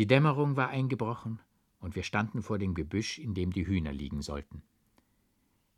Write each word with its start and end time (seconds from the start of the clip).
Die 0.00 0.06
Dämmerung 0.06 0.56
war 0.56 0.70
eingebrochen, 0.70 1.42
und 1.78 1.94
wir 1.94 2.04
standen 2.04 2.40
vor 2.40 2.58
dem 2.58 2.72
Gebüsch, 2.72 3.18
in 3.18 3.34
dem 3.34 3.52
die 3.52 3.66
Hühner 3.66 3.92
liegen 3.92 4.22
sollten. 4.22 4.62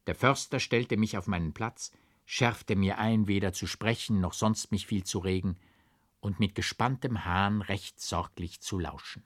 Der 0.06 0.14
Förster 0.14 0.60
stellte 0.60 0.96
mich 0.96 1.18
auf 1.18 1.26
meinen 1.26 1.52
Platz, 1.52 1.90
schärfte 2.24 2.76
mir 2.76 2.98
ein, 2.98 3.26
weder 3.26 3.52
zu 3.52 3.66
sprechen 3.66 4.20
noch 4.20 4.32
sonst 4.32 4.70
mich 4.70 4.86
viel 4.86 5.02
zu 5.02 5.18
regen, 5.18 5.56
und 6.20 6.38
mit 6.38 6.54
gespanntem 6.54 7.24
Hahn 7.24 7.62
recht 7.62 8.00
sorglich 8.00 8.60
zu 8.60 8.78
lauschen. 8.78 9.24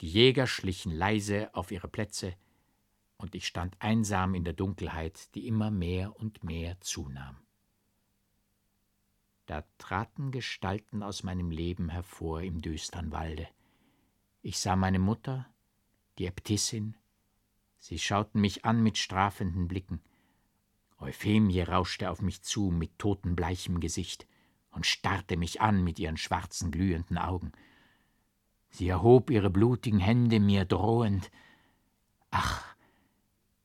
Die 0.00 0.08
Jäger 0.08 0.48
schlichen 0.48 0.90
leise 0.90 1.54
auf 1.54 1.70
ihre 1.70 1.86
Plätze, 1.86 2.34
und 3.18 3.36
ich 3.36 3.46
stand 3.46 3.76
einsam 3.78 4.34
in 4.34 4.42
der 4.42 4.54
Dunkelheit, 4.54 5.32
die 5.36 5.46
immer 5.46 5.70
mehr 5.70 6.16
und 6.16 6.42
mehr 6.42 6.80
zunahm. 6.80 7.36
Da 9.48 9.64
traten 9.78 10.30
Gestalten 10.30 11.02
aus 11.02 11.22
meinem 11.22 11.50
Leben 11.50 11.88
hervor 11.88 12.42
im 12.42 12.60
düstern 12.60 13.12
Walde. 13.12 13.48
Ich 14.42 14.58
sah 14.58 14.76
meine 14.76 14.98
Mutter, 14.98 15.46
die 16.18 16.26
Äbtissin, 16.26 16.98
sie 17.78 17.98
schauten 17.98 18.42
mich 18.42 18.66
an 18.66 18.82
mit 18.82 18.98
strafenden 18.98 19.66
Blicken. 19.66 20.02
Euphemie 20.98 21.62
rauschte 21.62 22.10
auf 22.10 22.20
mich 22.20 22.42
zu 22.42 22.70
mit 22.70 22.98
totenbleichem 22.98 23.80
Gesicht 23.80 24.26
und 24.70 24.84
starrte 24.84 25.38
mich 25.38 25.62
an 25.62 25.82
mit 25.82 25.98
ihren 25.98 26.18
schwarzen, 26.18 26.70
glühenden 26.70 27.16
Augen. 27.16 27.52
Sie 28.68 28.86
erhob 28.86 29.30
ihre 29.30 29.48
blutigen 29.48 29.98
Hände 29.98 30.40
mir 30.40 30.66
drohend. 30.66 31.30
Ach, 32.30 32.76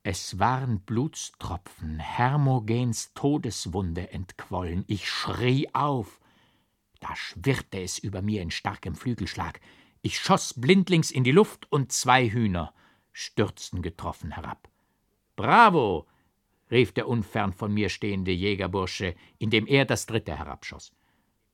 es 0.03 0.37
waren 0.37 0.81
Blutstropfen, 0.81 1.97
Hermogens 1.97 3.13
Todeswunde 3.13 4.11
entquollen. 4.11 4.83
Ich 4.87 5.09
schrie 5.09 5.73
auf. 5.73 6.19
Da 6.99 7.15
schwirrte 7.15 7.81
es 7.81 7.99
über 7.99 8.21
mir 8.21 8.41
in 8.41 8.51
starkem 8.51 8.95
Flügelschlag. 8.95 9.61
Ich 10.01 10.19
schoss 10.19 10.55
blindlings 10.55 11.09
in 11.09 11.23
die 11.23 11.31
Luft 11.31 11.71
und 11.71 11.93
zwei 11.93 12.29
Hühner 12.29 12.73
stürzten 13.13 13.81
getroffen 13.81 14.31
herab. 14.31 14.67
Bravo! 15.37 16.05
rief 16.69 16.91
der 16.91 17.07
unfern 17.07 17.53
von 17.53 17.73
mir 17.73 17.87
stehende 17.87 18.31
Jägerbursche, 18.31 19.15
indem 19.37 19.67
er 19.67 19.85
das 19.85 20.05
dritte 20.05 20.37
herabschoss. 20.37 20.91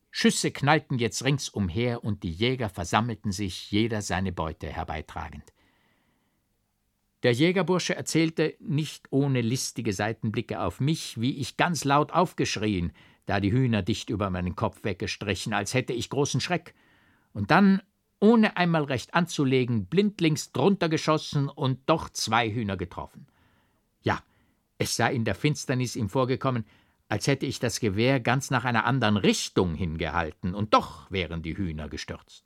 Schüsse 0.10 0.50
knallten 0.50 0.98
jetzt 0.98 1.23
ringsumher 1.23 2.04
und 2.04 2.23
die 2.23 2.32
Jäger 2.32 2.70
versammelten 2.70 3.32
sich, 3.32 3.70
jeder 3.70 4.02
seine 4.02 4.32
Beute 4.32 4.68
herbeitragend. 4.68 5.54
Der 7.23 7.34
Jägerbursche 7.34 7.95
erzählte, 7.95 8.56
nicht 8.59 9.08
ohne 9.12 9.42
listige 9.42 9.92
Seitenblicke 9.92 10.62
auf 10.62 10.80
mich, 10.80 11.20
wie 11.20 11.38
ich 11.38 11.58
ganz 11.58 11.84
laut 11.84 12.14
aufgeschrien, 12.14 12.94
da 13.26 13.39
die 13.39 13.52
Hühner 13.52 13.81
dicht 13.81 14.09
über 14.09 14.30
meinen 14.30 14.56
Kopf 14.56 14.84
weggestrichen, 14.84 15.53
als 15.53 15.73
hätte 15.73 15.94
ich 15.94 16.09
großen 16.09 16.39
Schreck, 16.39 16.73
und 17.34 17.52
dann, 17.52 17.81
ohne 18.22 18.58
einmal 18.58 18.86
recht 18.86 19.14
anzulegen, 19.14 19.86
blindlings 19.86 20.52
drunter 20.52 20.89
geschossen 20.89 21.50
und 21.50 21.80
doch 21.88 22.09
zwei 22.09 22.52
Hühner 22.52 22.78
getroffen. 22.78 23.28
Ja, 24.02 24.23
es 24.78 24.95
sei 24.95 25.14
in 25.14 25.26
der 25.26 25.36
Finsternis 25.36 25.98
ihm 25.98 26.09
vorgekommen, 26.09 26.66
als 27.09 27.28
hätte 27.28 27.45
ich 27.45 27.59
das 27.59 27.80
Gewehr 27.80 28.20
ganz 28.20 28.50
nach 28.50 28.64
einer 28.64 28.86
anderen 28.86 29.17
Richtung 29.17 29.76
hingehalten, 29.76 30.56
und 30.56 30.73
doch 30.73 31.11
wären 31.11 31.42
die 31.42 31.58
Hühner 31.58 31.89
gestürzt. 31.89 32.45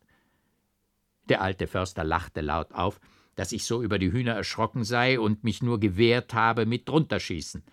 Der 1.30 1.42
alte 1.42 1.68
Förster 1.68 2.04
lachte 2.04 2.42
laut 2.42 2.74
auf, 2.74 3.00
dass 3.36 3.52
ich 3.52 3.66
so 3.66 3.82
über 3.82 4.00
die 4.00 4.12
Hühner 4.12 4.34
erschrocken 4.34 4.84
sei 4.84 5.20
und 5.20 5.44
mich 5.44 5.62
nur 5.62 5.80
gewehrt 5.80 6.34
habe 6.34 6.66
mit 6.66 6.88
drunterschießen. 6.88 7.64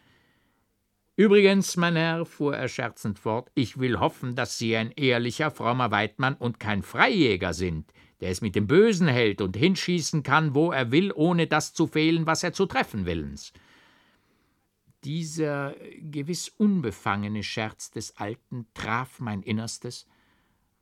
Übrigens, 1.16 1.76
mein 1.76 1.96
Herr, 1.96 2.24
fuhr 2.24 2.56
er 2.56 2.68
scherzend 2.68 3.18
fort, 3.18 3.50
ich 3.54 3.78
will 3.78 4.00
hoffen, 4.00 4.34
dass 4.36 4.56
Sie 4.56 4.74
ein 4.74 4.90
ehrlicher, 4.92 5.50
frommer 5.50 5.90
Weidmann 5.90 6.34
und 6.34 6.58
kein 6.58 6.82
Freijäger 6.82 7.52
sind, 7.52 7.92
der 8.20 8.30
es 8.30 8.40
mit 8.40 8.54
dem 8.54 8.66
Bösen 8.66 9.06
hält 9.06 9.42
und 9.42 9.56
hinschießen 9.56 10.22
kann, 10.22 10.54
wo 10.54 10.72
er 10.72 10.92
will, 10.92 11.12
ohne 11.14 11.46
das 11.46 11.74
zu 11.74 11.86
fehlen, 11.86 12.26
was 12.26 12.42
er 12.42 12.54
zu 12.54 12.64
treffen 12.64 13.04
willens. 13.04 13.52
Dieser 15.04 15.74
gewiss 15.98 16.48
unbefangene 16.48 17.42
Scherz 17.42 17.90
des 17.90 18.16
Alten 18.16 18.66
traf 18.72 19.20
mein 19.20 19.42
Innerstes, 19.42 20.06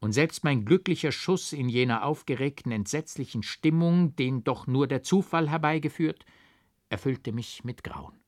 und 0.01 0.13
selbst 0.13 0.45
mein 0.45 0.65
glücklicher 0.65 1.13
Schuss 1.13 1.53
in 1.53 1.69
jener 1.69 2.05
aufgeregten, 2.05 2.73
entsetzlichen 2.73 3.43
Stimmung, 3.43 4.15
den 4.17 4.45
doch 4.45 4.67
nur 4.67 4.87
der 4.87 5.03
Zufall 5.03 5.51
herbeigeführt, 5.51 6.25
erfüllte 6.89 7.33
mich 7.33 7.65
mit 7.65 7.83
Grauen. 7.83 8.19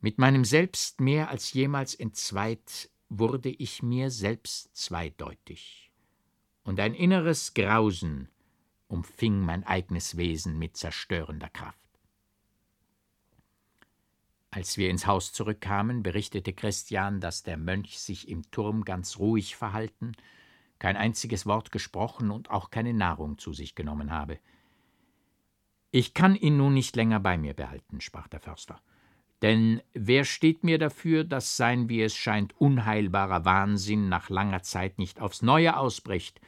Mit 0.00 0.18
meinem 0.18 0.44
Selbst 0.44 1.00
mehr 1.00 1.30
als 1.30 1.52
jemals 1.52 1.94
entzweit 1.94 2.90
wurde 3.08 3.50
ich 3.50 3.82
mir 3.82 4.10
selbst 4.10 4.74
zweideutig, 4.76 5.90
und 6.62 6.80
ein 6.80 6.94
inneres 6.94 7.54
Grausen 7.54 8.28
umfing 8.88 9.40
mein 9.40 9.64
eigenes 9.64 10.16
Wesen 10.16 10.58
mit 10.58 10.76
zerstörender 10.76 11.50
Kraft. 11.50 11.83
Als 14.54 14.78
wir 14.78 14.88
ins 14.88 15.08
Haus 15.08 15.32
zurückkamen, 15.32 16.04
berichtete 16.04 16.52
Christian, 16.52 17.18
dass 17.18 17.42
der 17.42 17.56
Mönch 17.56 17.98
sich 17.98 18.28
im 18.28 18.48
Turm 18.52 18.84
ganz 18.84 19.18
ruhig 19.18 19.56
verhalten, 19.56 20.12
kein 20.78 20.96
einziges 20.96 21.44
Wort 21.44 21.72
gesprochen 21.72 22.30
und 22.30 22.50
auch 22.52 22.70
keine 22.70 22.94
Nahrung 22.94 23.36
zu 23.38 23.52
sich 23.52 23.74
genommen 23.74 24.12
habe. 24.12 24.38
Ich 25.90 26.14
kann 26.14 26.36
ihn 26.36 26.56
nun 26.56 26.72
nicht 26.72 26.94
länger 26.94 27.18
bei 27.18 27.36
mir 27.36 27.52
behalten, 27.52 28.00
sprach 28.00 28.28
der 28.28 28.38
Förster. 28.38 28.80
Denn 29.42 29.82
wer 29.92 30.24
steht 30.24 30.62
mir 30.62 30.78
dafür, 30.78 31.24
dass 31.24 31.56
sein, 31.56 31.88
wie 31.88 32.02
es 32.02 32.14
scheint, 32.14 32.54
unheilbarer 32.60 33.44
Wahnsinn 33.44 34.08
nach 34.08 34.30
langer 34.30 34.62
Zeit 34.62 34.98
nicht 34.98 35.20
aufs 35.20 35.42
Neue 35.42 35.76
ausbricht 35.76 36.40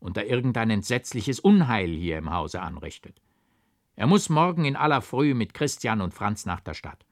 und 0.00 0.18
er 0.18 0.26
irgendein 0.26 0.68
entsetzliches 0.68 1.40
Unheil 1.40 1.88
hier 1.88 2.18
im 2.18 2.30
Hause 2.30 2.60
anrichtet? 2.60 3.22
Er 3.96 4.06
muss 4.06 4.28
morgen 4.28 4.66
in 4.66 4.76
aller 4.76 5.00
Frühe 5.00 5.34
mit 5.34 5.54
Christian 5.54 6.02
und 6.02 6.12
Franz 6.12 6.44
nach 6.44 6.60
der 6.60 6.74
Stadt. 6.74 7.06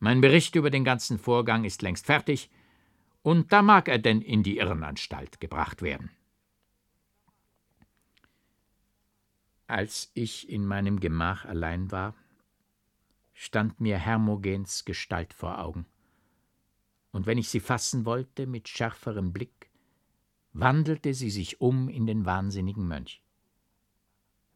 Mein 0.00 0.22
Bericht 0.22 0.56
über 0.56 0.70
den 0.70 0.82
ganzen 0.82 1.18
Vorgang 1.18 1.64
ist 1.64 1.82
längst 1.82 2.06
fertig, 2.06 2.50
und 3.22 3.52
da 3.52 3.60
mag 3.60 3.86
er 3.86 3.98
denn 3.98 4.22
in 4.22 4.42
die 4.42 4.56
Irrenanstalt 4.56 5.40
gebracht 5.40 5.82
werden. 5.82 6.10
Als 9.66 10.10
ich 10.14 10.48
in 10.48 10.66
meinem 10.66 11.00
Gemach 11.00 11.44
allein 11.44 11.92
war, 11.92 12.14
stand 13.34 13.78
mir 13.80 13.98
Hermogens 13.98 14.86
Gestalt 14.86 15.34
vor 15.34 15.58
Augen, 15.58 15.84
und 17.12 17.26
wenn 17.26 17.36
ich 17.38 17.50
sie 17.50 17.60
fassen 17.60 18.06
wollte 18.06 18.46
mit 18.46 18.68
schärferem 18.68 19.34
Blick, 19.34 19.70
wandelte 20.52 21.12
sie 21.12 21.30
sich 21.30 21.60
um 21.60 21.90
in 21.90 22.06
den 22.06 22.24
wahnsinnigen 22.24 22.88
Mönch. 22.88 23.22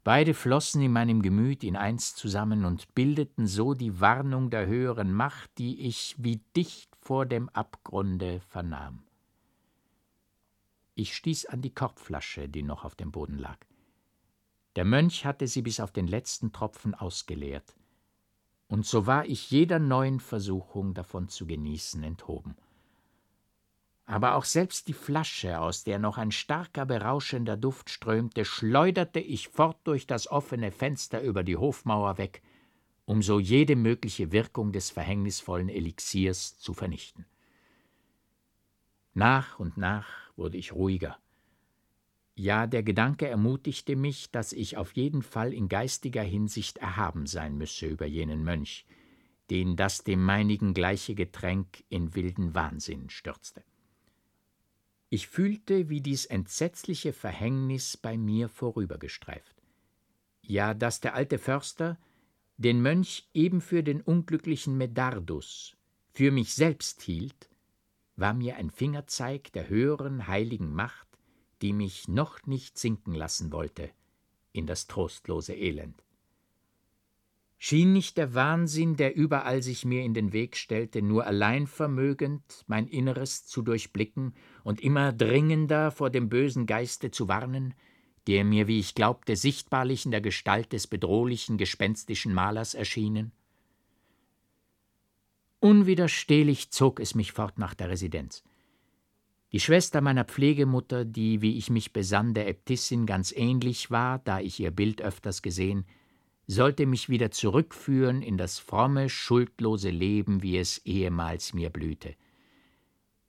Beide 0.05 0.35
flossen 0.35 0.83
in 0.83 0.93
meinem 0.93 1.23
Gemüt 1.23 1.65
in 1.65 1.77
eins 1.77 2.15
zusammen 2.15 2.67
und 2.67 2.95
bildeten 2.95 3.47
so 3.47 3.73
die 3.73 4.01
Warnung 4.01 4.51
der 4.51 4.67
höheren 4.67 5.15
Macht, 5.15 5.57
die 5.57 5.81
ich 5.81 6.15
wie 6.19 6.43
dicht 6.55 6.95
vor 7.01 7.25
dem 7.25 7.49
Abgrunde 7.49 8.41
vernahm. 8.41 9.03
Ich 10.95 11.17
stieß 11.17 11.47
an 11.47 11.63
die 11.63 11.75
Korbflasche, 11.75 12.51
die 12.51 12.63
noch 12.63 12.85
auf 12.85 12.95
dem 12.95 13.13
Boden 13.13 13.39
lag. 13.39 13.57
Der 14.77 14.85
Mönch 14.85 15.25
hatte 15.25 15.49
sie 15.49 15.63
bis 15.63 15.81
auf 15.81 15.91
den 15.91 16.07
letzten 16.07 16.53
Tropfen 16.53 16.95
ausgeleert, 16.95 17.75
und 18.69 18.85
so 18.85 19.07
war 19.07 19.25
ich 19.25 19.51
jeder 19.51 19.79
neuen 19.79 20.21
Versuchung 20.21 20.93
davon 20.93 21.29
zu 21.29 21.47
genießen 21.47 22.03
enthoben 22.03 22.57
aber 24.07 24.35
auch 24.35 24.45
selbst 24.45 24.89
die 24.89 24.93
Flasche, 24.93 25.61
aus 25.61 25.85
der 25.85 25.99
noch 25.99 26.19
ein 26.19 26.31
starker, 26.31 26.85
berauschender 26.85 27.57
Duft 27.57 27.89
strömte, 27.89 28.45
schleuderte 28.45 29.21
ich 29.21 29.49
fort 29.49 29.79
durch 29.85 30.07
das 30.07 30.31
offene 30.31 30.73
Fenster 30.73 31.23
über 31.23 31.43
die 31.43 31.57
Hofmauer 31.57 32.19
weg, 32.19 32.43
um 33.07 33.23
so 33.23 33.41
jede 33.41 33.77
mögliche 33.77 34.31
Wirkung 34.31 34.73
des 34.73 34.91
verhängnisvollen 34.91 35.69
Elixiers 35.69 36.59
zu 36.59 36.75
vernichten. 36.75 37.25
Nach 39.15 39.59
und 39.59 39.79
nach 39.79 40.09
wurde 40.37 40.59
ich 40.59 40.73
ruhiger. 40.73 41.19
Ja, 42.37 42.67
der 42.67 42.83
Gedanke 42.83 43.29
ermutigte 43.29 43.95
mich, 43.95 44.31
dass 44.33 44.53
ich 44.53 44.77
auf 44.77 44.93
jeden 44.93 45.23
Fall 45.23 45.55
in 45.55 45.69
geistiger 45.69 46.23
Hinsicht 46.23 46.79
erhaben 46.79 47.27
sein 47.27 47.57
müsse 47.57 47.87
über 47.87 48.07
jenen 48.07 48.43
Mönch, 48.43 48.85
den 49.51 49.77
das 49.77 50.03
dem 50.03 50.23
meinigen 50.23 50.75
gleiche 50.75 51.15
Getränk 51.15 51.85
in 51.89 52.15
wilden 52.15 52.55
Wahnsinn 52.55 53.09
stürzte. 53.09 53.63
Ich 55.15 55.29
fühlte, 55.29 55.89
wie 55.91 56.01
dies 56.01 56.27
entsetzliche 56.27 57.13
Verhängnis 57.13 57.97
bei 57.97 58.19
mir 58.19 58.49
vorübergestreift. 58.49 59.63
Ja, 60.43 60.75
dass 60.75 60.99
der 60.99 61.15
alte 61.15 61.39
Förster 61.39 62.01
den 62.57 62.83
Mönch 62.83 63.29
eben 63.33 63.61
für 63.61 63.85
den 63.85 64.01
unglücklichen 64.01 64.77
Medardus, 64.77 65.77
für 66.11 66.33
mich 66.33 66.55
selbst 66.55 67.01
hielt, 67.03 67.49
war 68.17 68.35
mir 68.35 68.57
ein 68.57 68.73
Fingerzeig 68.73 69.53
der 69.53 69.69
höheren 69.69 70.27
heiligen 70.27 70.75
Macht, 70.75 71.07
die 71.63 71.73
mich 71.73 72.09
noch 72.09 72.45
nicht 72.47 72.77
sinken 72.77 73.15
lassen 73.15 73.53
wollte 73.53 73.93
in 74.51 74.67
das 74.67 74.89
trostlose 74.89 75.55
Elend. 75.55 76.04
Schien 77.67 77.95
nicht 77.95 78.19
der 78.19 78.35
Wahnsinn, 78.35 78.95
der 78.97 79.17
überall 79.17 79.63
sich 79.63 79.87
mir 79.87 80.03
in 80.03 80.13
den 80.13 80.35
Weg 80.35 80.55
stellte, 80.55 81.01
nur 81.01 81.27
allein 81.27 81.67
vermögend, 81.67 82.43
mein 82.67 82.87
Inneres 82.87 83.47
zu 83.47 83.63
durchblicken 83.63 84.35
und 84.65 84.83
immer 84.83 85.15
dringender 85.15 85.91
vor 85.91 86.11
dem 86.11 86.29
bösen 86.29 86.67
Geiste 86.67 87.11
zu 87.11 87.27
warnen, 87.27 87.73
der 88.27 88.45
mir, 88.45 88.69
wie 88.69 88.81
ich 88.81 88.95
glaubte, 88.95 89.35
sichtbarlich 89.35 90.05
in 90.05 90.11
der 90.11 90.21
Gestalt 90.21 90.75
des 90.75 90.87
bedrohlichen, 90.87 91.57
gespenstischen 91.57 92.35
Malers 92.35 92.75
erschienen? 92.75 93.33
Unwiderstehlich 95.59 96.71
zog 96.71 97.01
es 97.01 97.15
mich 97.15 97.33
fort 97.33 97.59
nach 97.59 97.73
der 97.73 97.89
Residenz. 97.89 98.45
Die 99.53 99.61
Schwester 99.61 100.03
meiner 100.03 100.27
Pflegemutter, 100.27 101.07
die, 101.07 101.41
wie 101.41 101.57
ich 101.57 101.71
mich 101.71 101.95
besann, 101.95 102.35
der 102.35 102.47
Äbtissin 102.47 103.07
ganz 103.07 103.33
ähnlich 103.33 103.91
war, 103.91 104.19
da 104.19 104.39
ich 104.39 104.61
ihr 104.61 104.71
Bild 104.71 105.01
öfters 105.01 105.41
gesehen, 105.41 105.87
sollte 106.47 106.87
mich 106.87 107.09
wieder 107.09 107.31
zurückführen 107.31 108.23
in 108.23 108.37
das 108.37 108.59
fromme, 108.59 109.09
schuldlose 109.09 109.91
Leben, 109.91 110.43
wie 110.43 110.59
es 110.59 110.79
ehemals 110.79 111.55
mir 111.55 111.71
blühte. 111.71 112.17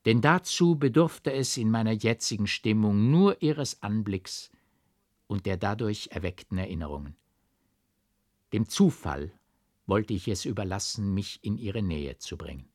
Denn 0.06 0.22
dazu 0.22 0.76
bedurfte 0.76 1.34
es 1.34 1.58
in 1.58 1.72
meiner 1.72 1.94
jetzigen 1.94 2.48
Stimmung 2.48 3.10
nur 3.10 3.42
ihres 3.42 3.82
Anblicks 3.82 4.52
und 5.28 5.46
der 5.46 5.58
dadurch 5.58 6.10
erweckten 6.12 6.58
Erinnerungen. 6.58 7.16
Dem 8.54 8.70
Zufall 8.70 9.32
wollte 9.88 10.14
ich 10.14 10.28
es 10.28 10.46
überlassen, 10.46 11.14
mich 11.14 11.44
in 11.44 11.58
ihre 11.58 11.82
Nähe 11.82 12.18
zu 12.18 12.38
bringen. 12.38 12.70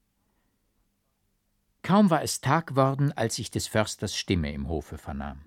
Kaum 1.82 2.10
war 2.10 2.22
es 2.22 2.40
Tag 2.40 2.76
worden, 2.76 3.12
als 3.12 3.38
ich 3.38 3.50
des 3.50 3.66
Försters 3.66 4.16
Stimme 4.16 4.52
im 4.52 4.68
Hofe 4.68 4.98
vernahm. 4.98 5.44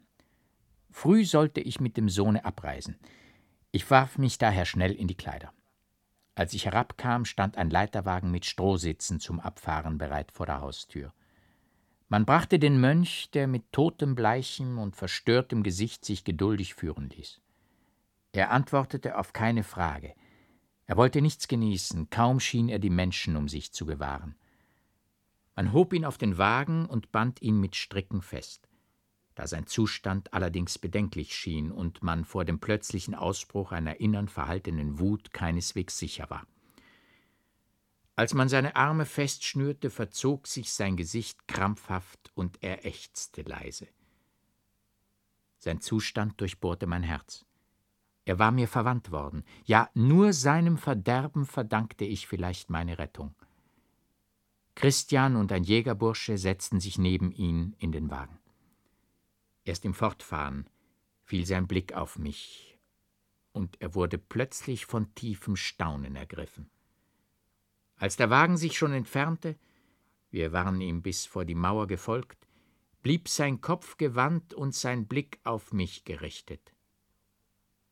Früh 0.89 1.25
sollte 1.25 1.61
ich 1.61 1.79
mit 1.79 1.97
dem 1.97 2.09
Sohne 2.09 2.45
abreisen. 2.45 2.97
Ich 3.75 3.89
warf 3.89 4.19
mich 4.19 4.37
daher 4.37 4.65
schnell 4.65 4.91
in 4.91 5.07
die 5.07 5.17
Kleider. 5.17 5.51
Als 6.35 6.53
ich 6.53 6.65
herabkam, 6.65 7.25
stand 7.25 7.57
ein 7.57 7.71
Leiterwagen 7.71 8.29
mit 8.29 8.45
Strohsitzen 8.45 9.19
zum 9.19 9.39
Abfahren 9.39 9.97
bereit 9.97 10.31
vor 10.31 10.45
der 10.45 10.61
Haustür. 10.61 11.11
Man 12.07 12.23
brachte 12.23 12.59
den 12.59 12.79
Mönch, 12.79 13.31
der 13.31 13.47
mit 13.47 13.71
totenbleichem 13.71 14.77
und 14.77 14.95
verstörtem 14.95 15.63
Gesicht 15.63 16.05
sich 16.05 16.23
geduldig 16.23 16.75
führen 16.75 17.09
ließ. 17.09 17.41
Er 18.31 18.51
antwortete 18.51 19.17
auf 19.17 19.33
keine 19.33 19.63
Frage. 19.63 20.13
Er 20.85 20.95
wollte 20.95 21.19
nichts 21.19 21.47
genießen, 21.47 22.11
kaum 22.11 22.39
schien 22.39 22.69
er 22.69 22.77
die 22.77 22.91
Menschen 22.91 23.35
um 23.35 23.49
sich 23.49 23.73
zu 23.73 23.87
gewahren. 23.87 24.35
Man 25.55 25.73
hob 25.73 25.93
ihn 25.93 26.05
auf 26.05 26.19
den 26.19 26.37
Wagen 26.37 26.85
und 26.85 27.11
band 27.11 27.41
ihn 27.41 27.59
mit 27.59 27.75
Stricken 27.75 28.21
fest. 28.21 28.69
Da 29.35 29.47
sein 29.47 29.65
Zustand 29.65 30.33
allerdings 30.33 30.77
bedenklich 30.77 31.35
schien 31.35 31.71
und 31.71 32.03
man 32.03 32.23
vor 32.23 32.45
dem 32.45 32.59
plötzlichen 32.59 33.15
Ausbruch 33.15 33.71
einer 33.71 33.99
innern 33.99 34.27
verhaltenen 34.27 34.99
Wut 34.99 35.33
keineswegs 35.33 35.97
sicher 35.97 36.29
war. 36.29 36.45
Als 38.15 38.35
man 38.35 38.47
seine 38.47 38.75
Arme 38.75 39.05
festschnürte, 39.05 39.89
verzog 39.89 40.45
sich 40.45 40.71
sein 40.71 40.97
Gesicht 40.97 41.47
krampfhaft 41.47 42.31
und 42.35 42.61
er 42.61 42.85
ächzte 42.85 43.41
leise. 43.41 43.87
Sein 45.57 45.81
Zustand 45.81 46.39
durchbohrte 46.39 46.85
mein 46.85 47.03
Herz. 47.03 47.45
Er 48.25 48.37
war 48.37 48.51
mir 48.51 48.67
verwandt 48.67 49.11
worden, 49.11 49.43
ja 49.65 49.89
nur 49.95 50.31
seinem 50.31 50.77
Verderben 50.77 51.45
verdankte 51.45 52.05
ich 52.05 52.27
vielleicht 52.27 52.69
meine 52.69 52.99
Rettung. 52.99 53.33
Christian 54.75 55.35
und 55.35 55.51
ein 55.51 55.63
Jägerbursche 55.63 56.37
setzten 56.37 56.79
sich 56.79 56.97
neben 56.97 57.31
ihn 57.31 57.75
in 57.79 57.91
den 57.91 58.11
Wagen. 58.11 58.39
Erst 59.63 59.85
im 59.85 59.93
Fortfahren 59.93 60.69
fiel 61.23 61.45
sein 61.45 61.67
Blick 61.67 61.93
auf 61.93 62.17
mich, 62.17 62.77
und 63.51 63.79
er 63.81 63.95
wurde 63.95 64.17
plötzlich 64.17 64.85
von 64.85 65.13
tiefem 65.15 65.55
Staunen 65.55 66.15
ergriffen. 66.15 66.69
Als 67.95 68.17
der 68.17 68.29
Wagen 68.29 68.57
sich 68.57 68.77
schon 68.77 68.91
entfernte, 68.91 69.57
wir 70.29 70.51
waren 70.51 70.81
ihm 70.81 71.01
bis 71.01 71.25
vor 71.25 71.45
die 71.45 71.55
Mauer 71.55 71.87
gefolgt, 71.87 72.47
blieb 73.03 73.29
sein 73.29 73.61
Kopf 73.61 73.97
gewandt 73.97 74.53
und 74.53 74.73
sein 74.73 75.07
Blick 75.07 75.39
auf 75.43 75.73
mich 75.73 76.03
gerichtet. 76.03 76.73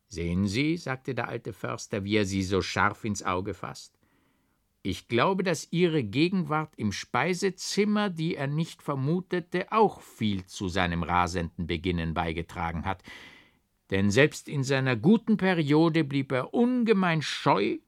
Sehen 0.08 0.46
Sie, 0.46 0.76
sagte 0.76 1.14
der 1.14 1.28
alte 1.28 1.54
Förster, 1.54 2.04
wie 2.04 2.16
er 2.16 2.26
sie 2.26 2.42
so 2.42 2.60
scharf 2.60 3.04
ins 3.04 3.22
Auge 3.22 3.54
fasst. 3.54 3.98
Ich 4.84 5.06
glaube, 5.06 5.44
dass 5.44 5.70
Ihre 5.70 6.02
Gegenwart 6.02 6.74
im 6.76 6.90
Speisezimmer, 6.90 8.10
die 8.10 8.34
er 8.34 8.48
nicht 8.48 8.82
vermutete, 8.82 9.70
auch 9.70 10.00
viel 10.00 10.44
zu 10.46 10.68
seinem 10.68 11.04
rasenden 11.04 11.68
Beginnen 11.68 12.14
beigetragen 12.14 12.84
hat. 12.84 13.04
Denn 13.90 14.10
selbst 14.10 14.48
in 14.48 14.64
seiner 14.64 14.96
guten 14.96 15.36
Periode 15.36 16.02
blieb 16.02 16.32
er 16.32 16.52
ungemein 16.52 17.22
scheu 17.22 17.78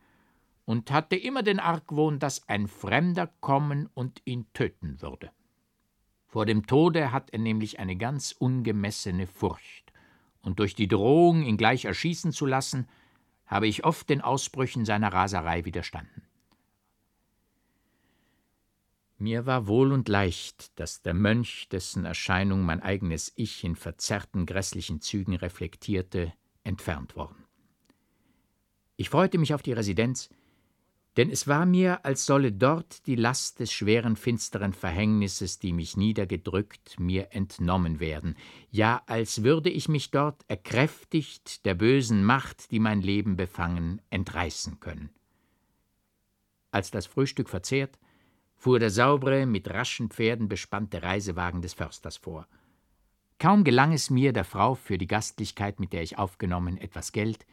und 0.66 0.92
hatte 0.92 1.16
immer 1.16 1.42
den 1.42 1.58
Argwohn, 1.58 2.20
dass 2.20 2.48
ein 2.48 2.68
Fremder 2.68 3.26
kommen 3.40 3.88
und 3.94 4.22
ihn 4.24 4.46
töten 4.52 5.02
würde. 5.02 5.32
Vor 6.26 6.46
dem 6.46 6.66
Tode 6.66 7.10
hat 7.10 7.30
er 7.30 7.38
nämlich 7.40 7.80
eine 7.80 7.96
ganz 7.96 8.32
ungemessene 8.32 9.26
Furcht, 9.26 9.92
und 10.42 10.58
durch 10.58 10.74
die 10.74 10.88
Drohung, 10.88 11.42
ihn 11.42 11.56
gleich 11.56 11.86
erschießen 11.86 12.32
zu 12.32 12.44
lassen, 12.44 12.86
habe 13.46 13.66
ich 13.66 13.84
oft 13.84 14.08
den 14.10 14.20
Ausbrüchen 14.20 14.84
seiner 14.84 15.12
Raserei 15.12 15.64
widerstanden. 15.64 16.23
Mir 19.24 19.46
war 19.46 19.66
wohl 19.66 19.90
und 19.90 20.10
leicht, 20.10 20.78
dass 20.78 21.00
der 21.00 21.14
Mönch, 21.14 21.70
dessen 21.70 22.04
Erscheinung 22.04 22.60
mein 22.60 22.82
eigenes 22.82 23.32
Ich 23.36 23.64
in 23.64 23.74
verzerrten, 23.74 24.44
grässlichen 24.44 25.00
Zügen 25.00 25.34
reflektierte, 25.34 26.34
entfernt 26.62 27.16
worden. 27.16 27.42
Ich 28.96 29.08
freute 29.08 29.38
mich 29.38 29.54
auf 29.54 29.62
die 29.62 29.72
Residenz, 29.72 30.28
denn 31.16 31.30
es 31.30 31.48
war 31.48 31.64
mir, 31.64 32.04
als 32.04 32.26
solle 32.26 32.52
dort 32.52 33.06
die 33.06 33.14
Last 33.14 33.60
des 33.60 33.72
schweren, 33.72 34.16
finsteren 34.16 34.74
Verhängnisses, 34.74 35.58
die 35.58 35.72
mich 35.72 35.96
niedergedrückt, 35.96 37.00
mir 37.00 37.28
entnommen 37.30 38.00
werden, 38.00 38.36
ja, 38.70 39.00
als 39.06 39.42
würde 39.42 39.70
ich 39.70 39.88
mich 39.88 40.10
dort, 40.10 40.44
erkräftigt 40.48 41.64
der 41.64 41.72
bösen 41.72 42.24
Macht, 42.26 42.70
die 42.70 42.78
mein 42.78 43.00
Leben 43.00 43.36
befangen, 43.36 44.02
entreißen 44.10 44.80
können. 44.80 45.08
Als 46.70 46.90
das 46.90 47.06
Frühstück 47.06 47.48
verzehrt, 47.48 47.98
fuhr 48.64 48.78
der 48.78 48.88
saubere, 48.88 49.44
mit 49.44 49.68
raschen 49.68 50.08
Pferden 50.08 50.48
bespannte 50.48 51.02
Reisewagen 51.02 51.60
des 51.60 51.74
Försters 51.74 52.16
vor. 52.16 52.48
Kaum 53.38 53.62
gelang 53.62 53.92
es 53.92 54.08
mir, 54.08 54.32
der 54.32 54.44
Frau 54.44 54.74
für 54.74 54.96
die 54.96 55.06
Gastlichkeit, 55.06 55.80
mit 55.80 55.92
der 55.92 56.02
ich 56.02 56.16
aufgenommen, 56.16 56.78
etwas 56.78 57.12
Geld, 57.12 57.44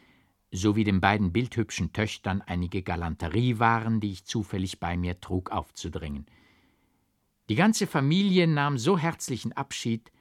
sowie 0.53 0.85
den 0.85 1.01
beiden 1.01 1.33
bildhübschen 1.33 1.91
Töchtern 1.91 2.41
einige 2.41 2.81
Galanteriewaren, 2.81 3.99
die 3.99 4.13
ich 4.13 4.23
zufällig 4.23 4.79
bei 4.79 4.95
mir 4.95 5.19
trug, 5.19 5.51
aufzudringen. 5.51 6.27
Die 7.49 7.55
ganze 7.55 7.87
Familie 7.87 8.47
nahm 8.47 8.77
so 8.77 8.97
herzlichen 8.97 9.51
Abschied, 9.51 10.13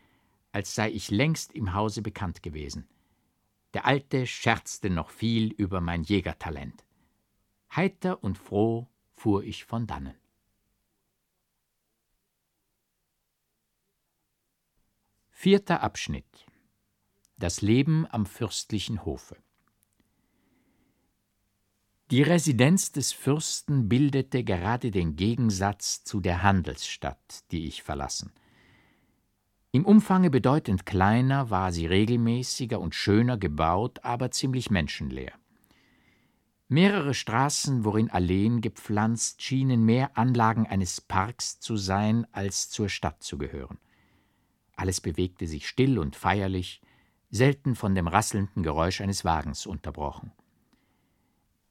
als 0.50 0.75
sei 0.75 0.90
ich 0.90 1.12
längst 1.12 1.52
im 1.52 1.72
Hause 1.72 2.02
bekannt 2.02 2.42
gewesen. 2.42 2.88
Der 3.75 3.87
Alte 3.87 4.26
scherzte 4.26 4.90
noch 4.90 5.11
viel 5.11 5.52
über 5.52 5.80
mein 5.80 6.02
Jägertalent. 6.02 6.85
Heiter 7.76 8.25
und 8.25 8.38
froh 8.38 8.88
fuhr 9.14 9.44
ich 9.44 9.64
von 9.64 9.87
dannen. 9.87 10.19
Vierter 15.42 15.82
Abschnitt 15.82 16.44
Das 17.38 17.62
Leben 17.62 18.06
am 18.11 18.26
fürstlichen 18.26 19.06
Hofe 19.06 19.38
Die 22.11 22.20
Residenz 22.20 22.92
des 22.92 23.12
Fürsten 23.12 23.88
bildete 23.88 24.44
gerade 24.44 24.90
den 24.90 25.16
Gegensatz 25.16 26.04
zu 26.04 26.20
der 26.20 26.42
Handelsstadt, 26.42 27.50
die 27.52 27.66
ich 27.68 27.82
verlassen. 27.82 28.32
Im 29.73 29.87
Umfange 29.87 30.28
bedeutend 30.28 30.85
kleiner 30.85 31.49
war 31.49 31.73
sie 31.73 31.87
regelmäßiger 31.87 32.78
und 32.78 32.94
schöner 32.94 33.38
gebaut, 33.38 34.00
aber 34.02 34.30
ziemlich 34.30 34.70
menschenleer. 34.70 35.32
Mehrere 36.68 37.14
Straßen, 37.14 37.87
worin 37.87 38.11
Alleen 38.11 38.61
gepflanzt, 38.61 39.40
schienen 39.40 39.87
mehr 39.87 40.18
Anlagen 40.18 40.66
eines 40.66 41.00
Parks 41.00 41.59
zu 41.61 41.78
sein, 41.78 42.26
als 42.30 42.68
zur 42.68 42.90
Stadt 42.90 43.23
zu 43.23 43.38
gehören. 43.38 43.78
Alles 44.80 45.02
bewegte 45.02 45.46
sich 45.46 45.68
still 45.68 45.99
und 45.99 46.16
feierlich, 46.16 46.80
selten 47.30 47.75
von 47.75 47.94
dem 47.94 48.08
rasselnden 48.08 48.62
Geräusch 48.62 49.02
eines 49.02 49.26
Wagens 49.26 49.66
unterbrochen. 49.66 50.32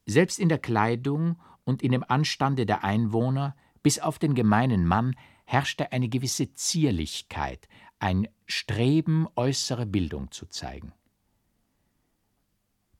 Selbst 0.05 0.37
in 0.37 0.47
der 0.47 0.59
Kleidung 0.59 1.41
und 1.63 1.81
in 1.81 1.91
dem 1.91 2.03
Anstande 2.07 2.67
der 2.67 2.83
Einwohner, 2.83 3.55
bis 3.81 3.97
auf 3.97 4.19
den 4.19 4.35
gemeinen 4.35 4.85
Mann, 4.85 5.15
herrschte 5.45 5.91
eine 5.91 6.07
gewisse 6.07 6.53
Zierlichkeit, 6.53 7.67
ein 7.97 8.27
Streben, 8.45 9.27
äußere 9.35 9.87
Bildung 9.87 10.29
zu 10.29 10.45
zeigen. 10.45 10.93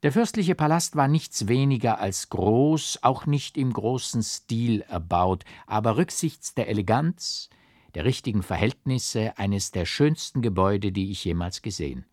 Der 0.02 0.10
fürstliche 0.10 0.56
Palast 0.56 0.96
war 0.96 1.06
nichts 1.06 1.46
weniger 1.46 2.00
als 2.00 2.30
groß, 2.30 3.04
auch 3.04 3.26
nicht 3.26 3.56
im 3.56 3.72
großen 3.72 4.24
Stil 4.24 4.80
erbaut, 4.80 5.44
aber 5.68 5.96
rücksichts 5.96 6.52
der 6.52 6.66
Eleganz, 6.66 7.48
der 7.94 8.04
richtigen 8.04 8.42
Verhältnisse 8.42 9.36
eines 9.38 9.70
der 9.70 9.84
schönsten 9.84 10.42
Gebäude, 10.42 10.92
die 10.92 11.10
ich 11.10 11.24
jemals 11.24 11.62
gesehen. 11.62 12.04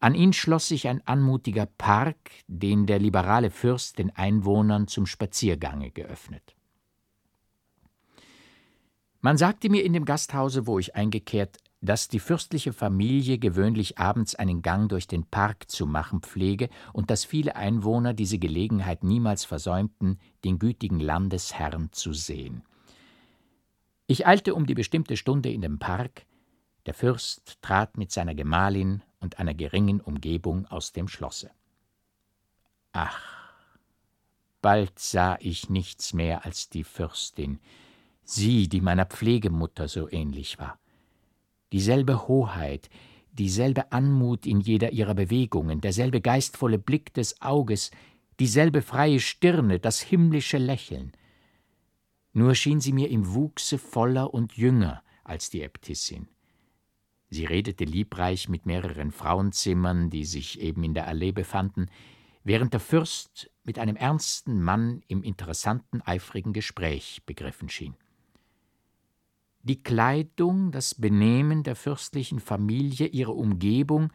An 0.00 0.14
ihn 0.14 0.32
schloss 0.32 0.68
sich 0.68 0.88
ein 0.88 1.06
anmutiger 1.06 1.66
Park, 1.66 2.30
den 2.46 2.86
der 2.86 2.98
liberale 2.98 3.50
Fürst 3.50 3.98
den 3.98 4.10
Einwohnern 4.16 4.88
zum 4.88 5.04
Spaziergange 5.06 5.90
geöffnet. 5.90 6.56
Man 9.20 9.36
sagte 9.36 9.68
mir 9.68 9.84
in 9.84 9.92
dem 9.92 10.06
Gasthause, 10.06 10.66
wo 10.66 10.78
ich 10.78 10.96
eingekehrt, 10.96 11.58
dass 11.82 12.08
die 12.08 12.20
fürstliche 12.20 12.72
Familie 12.72 13.38
gewöhnlich 13.38 13.98
abends 13.98 14.34
einen 14.34 14.62
Gang 14.62 14.88
durch 14.88 15.06
den 15.06 15.24
Park 15.24 15.70
zu 15.70 15.86
machen 15.86 16.20
pflege 16.20 16.70
und 16.92 17.10
dass 17.10 17.24
viele 17.24 17.56
Einwohner 17.56 18.14
diese 18.14 18.38
Gelegenheit 18.38 19.04
niemals 19.04 19.44
versäumten, 19.44 20.18
den 20.44 20.58
gütigen 20.58 21.00
Landesherrn 21.00 21.90
zu 21.92 22.14
sehen. 22.14 22.62
Ich 24.10 24.26
eilte 24.26 24.56
um 24.56 24.66
die 24.66 24.74
bestimmte 24.74 25.16
Stunde 25.16 25.52
in 25.52 25.60
den 25.60 25.78
Park, 25.78 26.26
der 26.84 26.94
Fürst 26.94 27.62
trat 27.62 27.96
mit 27.96 28.10
seiner 28.10 28.34
Gemahlin 28.34 29.04
und 29.20 29.38
einer 29.38 29.54
geringen 29.54 30.00
Umgebung 30.00 30.66
aus 30.66 30.90
dem 30.90 31.06
Schlosse. 31.06 31.52
Ach, 32.90 33.22
bald 34.62 34.98
sah 34.98 35.38
ich 35.38 35.70
nichts 35.70 36.12
mehr 36.12 36.44
als 36.44 36.68
die 36.68 36.82
Fürstin, 36.82 37.60
sie, 38.24 38.68
die 38.68 38.80
meiner 38.80 39.06
Pflegemutter 39.06 39.86
so 39.86 40.10
ähnlich 40.10 40.58
war. 40.58 40.80
Dieselbe 41.70 42.26
Hoheit, 42.26 42.90
dieselbe 43.30 43.92
Anmut 43.92 44.44
in 44.44 44.58
jeder 44.58 44.90
ihrer 44.90 45.14
Bewegungen, 45.14 45.80
derselbe 45.80 46.20
geistvolle 46.20 46.80
Blick 46.80 47.14
des 47.14 47.40
Auges, 47.42 47.92
dieselbe 48.40 48.82
freie 48.82 49.20
Stirne, 49.20 49.78
das 49.78 50.00
himmlische 50.00 50.58
Lächeln. 50.58 51.12
Nur 52.32 52.54
schien 52.54 52.80
sie 52.80 52.92
mir 52.92 53.10
im 53.10 53.34
Wuchse 53.34 53.78
voller 53.78 54.32
und 54.32 54.56
jünger 54.56 55.02
als 55.24 55.50
die 55.50 55.62
Äbtissin. 55.62 56.28
Sie 57.28 57.44
redete 57.44 57.84
liebreich 57.84 58.48
mit 58.48 58.66
mehreren 58.66 59.12
Frauenzimmern, 59.12 60.10
die 60.10 60.24
sich 60.24 60.60
eben 60.60 60.82
in 60.82 60.94
der 60.94 61.06
Allee 61.06 61.32
befanden, 61.32 61.86
während 62.42 62.72
der 62.72 62.80
Fürst 62.80 63.50
mit 63.62 63.78
einem 63.78 63.96
ernsten 63.96 64.62
Mann 64.62 65.02
im 65.06 65.22
interessanten, 65.22 66.02
eifrigen 66.02 66.52
Gespräch 66.52 67.22
begriffen 67.26 67.68
schien. 67.68 67.96
Die 69.62 69.82
Kleidung, 69.82 70.72
das 70.72 70.94
Benehmen 70.94 71.62
der 71.62 71.76
fürstlichen 71.76 72.40
Familie, 72.40 73.06
ihre 73.06 73.32
Umgebung, 73.32 74.10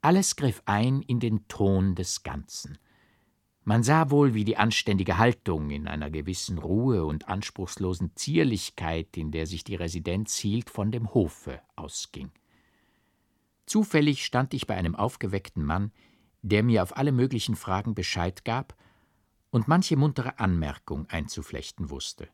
alles 0.00 0.36
griff 0.36 0.62
ein 0.64 1.02
in 1.02 1.20
den 1.20 1.46
Ton 1.48 1.94
des 1.94 2.22
Ganzen. 2.22 2.78
Man 3.68 3.82
sah 3.82 4.10
wohl, 4.10 4.32
wie 4.32 4.44
die 4.44 4.56
anständige 4.56 5.18
Haltung 5.18 5.70
in 5.70 5.88
einer 5.88 6.08
gewissen 6.08 6.58
Ruhe 6.58 7.04
und 7.04 7.28
anspruchslosen 7.28 8.14
Zierlichkeit, 8.14 9.16
in 9.16 9.32
der 9.32 9.48
sich 9.48 9.64
die 9.64 9.74
Residenz 9.74 10.36
hielt, 10.36 10.70
von 10.70 10.92
dem 10.92 11.12
Hofe 11.12 11.60
ausging. 11.74 12.30
Zufällig 13.66 14.24
stand 14.24 14.54
ich 14.54 14.68
bei 14.68 14.76
einem 14.76 14.94
aufgeweckten 14.94 15.64
Mann, 15.64 15.90
der 16.42 16.62
mir 16.62 16.80
auf 16.80 16.96
alle 16.96 17.10
möglichen 17.10 17.56
Fragen 17.56 17.96
Bescheid 17.96 18.44
gab 18.44 18.76
und 19.50 19.66
manche 19.66 19.96
muntere 19.96 20.38
Anmerkung 20.38 21.06
einzuflechten 21.06 21.90
wusste. 21.90 22.28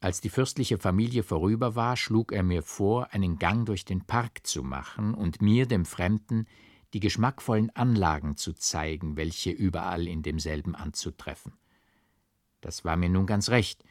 Als 0.00 0.20
die 0.20 0.28
fürstliche 0.28 0.78
Familie 0.78 1.22
vorüber 1.22 1.76
war, 1.76 1.96
schlug 1.96 2.32
er 2.32 2.42
mir 2.42 2.64
vor, 2.64 3.12
einen 3.12 3.38
Gang 3.38 3.64
durch 3.64 3.84
den 3.84 4.04
Park 4.04 4.44
zu 4.44 4.64
machen 4.64 5.14
und 5.14 5.40
mir, 5.40 5.66
dem 5.66 5.84
Fremden, 5.84 6.48
die 6.92 7.00
geschmackvollen 7.00 7.74
Anlagen 7.74 8.36
zu 8.36 8.52
zeigen, 8.52 9.16
welche 9.16 9.50
überall 9.50 10.06
in 10.06 10.22
demselben 10.22 10.74
anzutreffen. 10.74 11.52
Das 12.60 12.84
war 12.84 12.96
mir 12.96 13.08
nun 13.08 13.26
ganz 13.26 13.48
recht, 13.50 13.84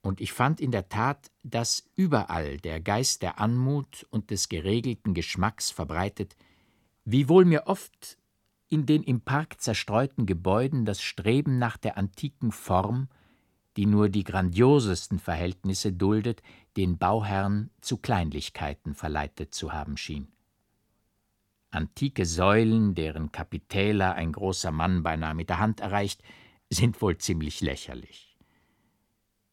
und 0.00 0.20
ich 0.20 0.32
fand 0.32 0.60
in 0.60 0.70
der 0.70 0.88
Tat, 0.88 1.30
dass 1.42 1.88
überall 1.96 2.58
der 2.58 2.80
Geist 2.80 3.22
der 3.22 3.40
Anmut 3.40 4.06
und 4.10 4.30
des 4.30 4.48
geregelten 4.48 5.12
Geschmacks 5.12 5.70
verbreitet, 5.70 6.36
wiewohl 7.04 7.44
mir 7.44 7.66
oft 7.66 8.16
in 8.68 8.86
den 8.86 9.02
im 9.02 9.20
Park 9.20 9.60
zerstreuten 9.60 10.26
Gebäuden 10.26 10.84
das 10.84 11.02
Streben 11.02 11.58
nach 11.58 11.76
der 11.76 11.96
antiken 11.96 12.52
Form, 12.52 13.08
die 13.76 13.86
nur 13.86 14.08
die 14.08 14.24
grandiosesten 14.24 15.18
Verhältnisse 15.18 15.92
duldet, 15.92 16.42
den 16.76 16.98
Bauherrn 16.98 17.70
zu 17.80 17.96
Kleinlichkeiten 17.96 18.94
verleitet 18.94 19.54
zu 19.54 19.72
haben 19.72 19.96
schien. 19.96 20.28
Antike 21.70 22.24
Säulen, 22.24 22.94
deren 22.94 23.30
Kapitäler 23.32 24.14
ein 24.14 24.32
großer 24.32 24.72
Mann 24.72 25.02
beinahe 25.02 25.34
mit 25.34 25.50
der 25.50 25.58
Hand 25.58 25.80
erreicht, 25.80 26.22
sind 26.70 27.00
wohl 27.02 27.18
ziemlich 27.18 27.60
lächerlich. 27.60 28.36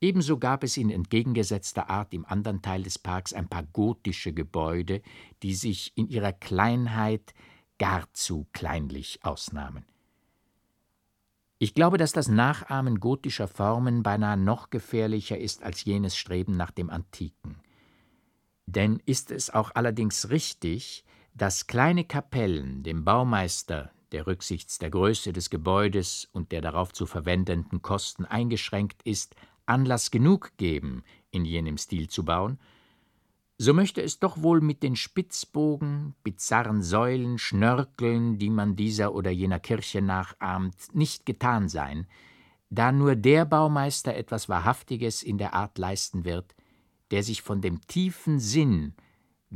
Ebenso 0.01 0.38
gab 0.38 0.63
es 0.63 0.77
in 0.77 0.89
entgegengesetzter 0.89 1.89
Art 1.89 2.13
im 2.13 2.25
anderen 2.25 2.62
Teil 2.62 2.84
des 2.84 3.00
Parks 3.00 3.34
ein 3.34 3.48
paar 3.48 3.63
gotische 3.63 4.34
Gebäude, 4.34 5.01
die 5.41 5.55
sich 5.55 5.93
in 5.95 6.10
ihrer 6.10 6.34
Kleinheit 6.34 7.34
gar 7.79 8.12
zu 8.13 8.48
kleinlich 8.51 9.19
ausnahmen. 9.24 9.86
Ich 11.57 11.74
glaube, 11.74 11.98
dass 11.98 12.12
das 12.12 12.27
Nachahmen 12.27 13.00
gotischer 13.00 13.48
Formen 13.48 14.03
beinahe 14.03 14.38
noch 14.38 14.69
gefährlicher 14.69 15.38
ist 15.38 15.63
als 15.63 15.86
jenes 15.86 16.17
Streben 16.17 16.57
nach 16.57 16.72
dem 16.72 16.89
Antiken. 16.89 17.55
Denn 18.65 19.01
ist 19.05 19.31
es 19.31 19.50
auch 19.50 19.72
allerdings 19.74 20.29
richtig, 20.29 21.04
dass 21.36 21.68
kleine 21.68 22.06
Kapellen 22.06 22.82
dem 22.84 23.04
Baumeister, 23.04 23.92
der 24.13 24.25
rücksichts 24.25 24.80
der 24.80 24.89
Größe 24.89 25.34
des 25.34 25.50
Gebäudes 25.50 26.30
und 26.32 26.54
der 26.54 26.62
darauf 26.62 26.94
zu 26.94 27.06
verwendenden 27.06 27.82
Kosten 27.82 28.24
eingeschränkt 28.24 29.04
ist, 29.04 29.36
Anlass 29.65 30.12
genug 30.12 30.56
geben, 30.58 31.04
in 31.32 31.44
jenem 31.44 31.77
Stil 31.77 32.08
zu 32.08 32.24
bauen, 32.24 32.58
so 33.58 33.74
möchte 33.74 34.01
es 34.01 34.20
doch 34.20 34.42
wohl 34.42 34.60
mit 34.62 34.84
den 34.84 34.96
Spitzbogen, 34.96 36.13
bizarren 36.24 36.82
Säulen, 36.82 37.38
Schnörkeln, 37.38 38.38
die 38.38 38.50
man 38.50 38.75
dieser 38.75 39.13
oder 39.13 39.32
jener 39.32 39.60
Kirche 39.60 40.01
nachahmt, 40.01 40.94
nicht 40.94 41.25
getan 41.25 41.70
sein, 41.70 42.08
da 42.70 42.92
nur 42.92 43.15
der 43.15 43.46
Baumeister 43.46 44.15
etwas 44.15 44.50
Wahrhaftiges 44.50 45.24
in 45.24 45.38
der 45.38 45.54
Art 45.54 45.77
leisten 45.77 46.25
wird, 46.25 46.56
der 47.12 47.24
sich 47.24 47.42
von 47.42 47.62
dem 47.62 47.82
tiefen 47.88 48.39
Sinn 48.39 48.94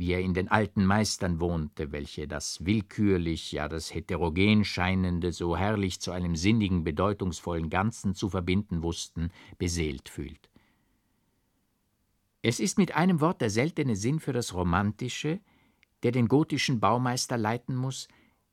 wie 0.00 0.12
er 0.12 0.20
in 0.20 0.32
den 0.32 0.48
alten 0.48 0.86
Meistern 0.86 1.40
wohnte, 1.40 1.92
welche 1.92 2.26
das 2.26 2.64
willkürlich, 2.64 3.52
ja 3.52 3.68
das 3.68 3.94
heterogen 3.94 4.64
scheinende 4.64 5.30
so 5.30 5.58
herrlich 5.58 6.00
zu 6.00 6.10
einem 6.10 6.36
sinnigen, 6.36 6.84
bedeutungsvollen 6.84 7.68
Ganzen 7.68 8.14
zu 8.14 8.30
verbinden 8.30 8.82
wussten, 8.82 9.30
beseelt 9.58 10.08
fühlt. 10.08 10.48
Es 12.40 12.60
ist 12.60 12.78
mit 12.78 12.96
einem 12.96 13.20
Wort 13.20 13.42
der 13.42 13.50
seltene 13.50 13.94
Sinn 13.94 14.20
für 14.20 14.32
das 14.32 14.54
Romantische, 14.54 15.38
der 16.02 16.12
den 16.12 16.28
gotischen 16.28 16.80
Baumeister 16.80 17.36
leiten 17.36 17.76
muss, 17.76 18.08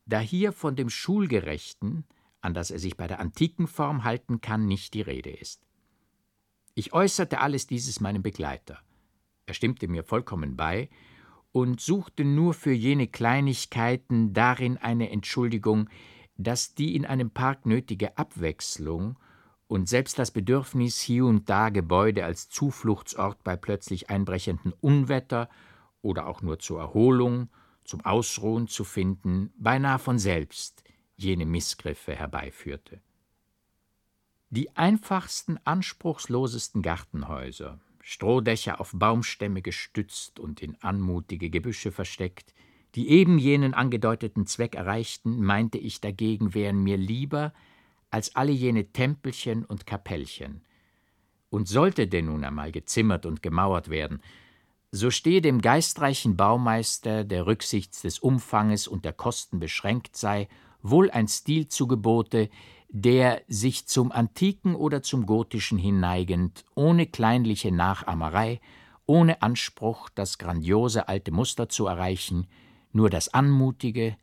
da 0.05 0.19
hier 0.19 0.51
von 0.51 0.75
dem 0.75 0.89
Schulgerechten, 0.89 2.03
an 2.41 2.53
das 2.53 2.71
er 2.71 2.79
sich 2.79 2.97
bei 2.97 3.07
der 3.07 3.21
antiken 3.21 3.67
Form 3.67 4.03
halten 4.03 4.41
kann, 4.41 4.65
nicht 4.65 4.93
die 4.93 5.01
Rede 5.01 5.29
ist. 5.29 5.65
Ich 6.75 6.91
äußerte 6.91 7.39
alles 7.39 7.67
dieses 7.67 8.01
meinem 8.01 8.21
Begleiter. 8.21 8.79
Er 9.45 9.53
stimmte 9.53 9.87
mir 9.87 10.03
vollkommen 10.03 10.57
bei 10.57 10.89
und 11.57 11.81
suchte 11.81 12.23
nur 12.23 12.53
für 12.53 12.71
jene 12.71 13.07
Kleinigkeiten 13.07 14.31
darin 14.31 14.77
eine 14.77 15.09
Entschuldigung, 15.09 15.89
dass 16.37 16.75
die 16.75 16.95
in 16.95 17.03
einem 17.03 17.31
Park 17.31 17.65
nötige 17.65 18.15
Abwechslung 18.15 19.17
und 19.65 19.89
selbst 19.89 20.19
das 20.19 20.29
Bedürfnis, 20.29 21.01
hier 21.01 21.25
und 21.25 21.49
da 21.49 21.69
Gebäude 21.69 22.25
als 22.25 22.47
Zufluchtsort 22.47 23.43
bei 23.43 23.55
plötzlich 23.55 24.11
einbrechenden 24.11 24.71
Unwetter 24.81 25.49
oder 26.03 26.27
auch 26.27 26.43
nur 26.43 26.59
zur 26.59 26.79
Erholung, 26.79 27.49
zum 27.83 28.05
Ausruhen 28.05 28.67
zu 28.67 28.83
finden, 28.83 29.51
beinahe 29.57 29.97
von 29.97 30.19
selbst 30.19 30.83
jene 31.15 31.47
Missgriffe 31.47 32.13
herbeiführte. 32.13 33.01
Die 34.51 34.77
einfachsten, 34.77 35.57
anspruchslosesten 35.63 36.83
Gartenhäuser, 36.83 37.79
Strohdächer 38.09 38.79
auf 38.79 38.93
Baumstämme 38.95 39.61
gestützt 39.61 40.39
und 40.39 40.61
in 40.61 40.81
anmutige 40.81 41.49
Gebüsche 41.49 41.91
versteckt, 41.91 42.53
die 42.95 43.09
eben 43.09 43.37
jenen 43.37 43.73
angedeuteten 43.73 44.47
Zweck 44.47 44.75
erreichten, 44.75 45.43
meinte 45.43 45.77
ich 45.77 45.99
dagegen, 45.99 46.53
wären 46.53 46.81
mir 46.81 46.95
lieber 46.95 47.53
als 48.09 48.33
alle 48.33 48.53
jene 48.53 48.93
Tempelchen 48.93 49.65
und 49.65 49.85
Kapellchen. 49.85 50.61
Und 51.49 51.67
sollte 51.67 52.07
denn 52.07 52.27
nun 52.27 52.45
einmal 52.45 52.71
gezimmert 52.71 53.25
und 53.25 53.43
gemauert 53.43 53.89
werden, 53.89 54.21
so 54.89 55.11
stehe 55.11 55.41
dem 55.41 55.59
geistreichen 55.59 56.37
Baumeister, 56.37 57.25
der 57.25 57.45
rücksichts 57.45 58.03
des 58.03 58.19
Umfanges 58.19 58.87
und 58.87 59.03
der 59.03 59.11
Kosten 59.11 59.59
beschränkt 59.59 60.15
sei, 60.15 60.47
wohl 60.81 61.11
ein 61.11 61.27
Stil 61.27 61.67
zu 61.67 61.87
Gebote, 61.87 62.49
der 62.89 63.41
sich 63.47 63.87
zum 63.87 64.11
Antiken 64.11 64.75
oder 64.75 65.01
zum 65.01 65.25
Gotischen 65.25 65.77
hinneigend, 65.77 66.63
ohne 66.75 67.05
kleinliche 67.05 67.71
Nachahmerei, 67.71 68.59
ohne 69.05 69.41
Anspruch, 69.41 70.09
das 70.09 70.37
grandiose 70.37 71.07
alte 71.07 71.31
Muster 71.31 71.69
zu 71.69 71.87
erreichen, 71.87 72.47
nur 72.91 73.09
das 73.09 73.33
Anmutige, 73.33 74.17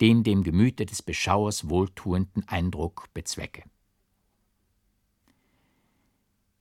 den 0.00 0.24
dem 0.24 0.42
Gemüte 0.42 0.86
des 0.86 1.02
Beschauers 1.02 1.68
wohltuenden 1.68 2.48
Eindruck 2.48 3.06
bezwecke. 3.14 3.62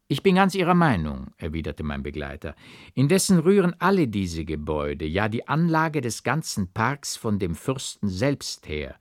Ich 0.07 0.21
bin 0.21 0.35
ganz 0.35 0.53
Ihrer 0.53 0.75
Meinung, 0.75 1.31
erwiderte 1.37 1.83
mein 1.83 2.03
Begleiter. 2.03 2.55
Indessen 2.93 3.39
rühren 3.39 3.73
alle 3.79 4.07
diese 4.07 4.45
Gebäude, 4.45 5.05
ja 5.05 5.27
die 5.27 5.47
Anlage 5.47 6.01
des 6.01 6.23
ganzen 6.23 6.71
Parks 6.71 7.17
von 7.17 7.39
dem 7.39 7.55
Fürsten 7.55 8.09
selbst 8.09 8.67
her, 8.67 8.95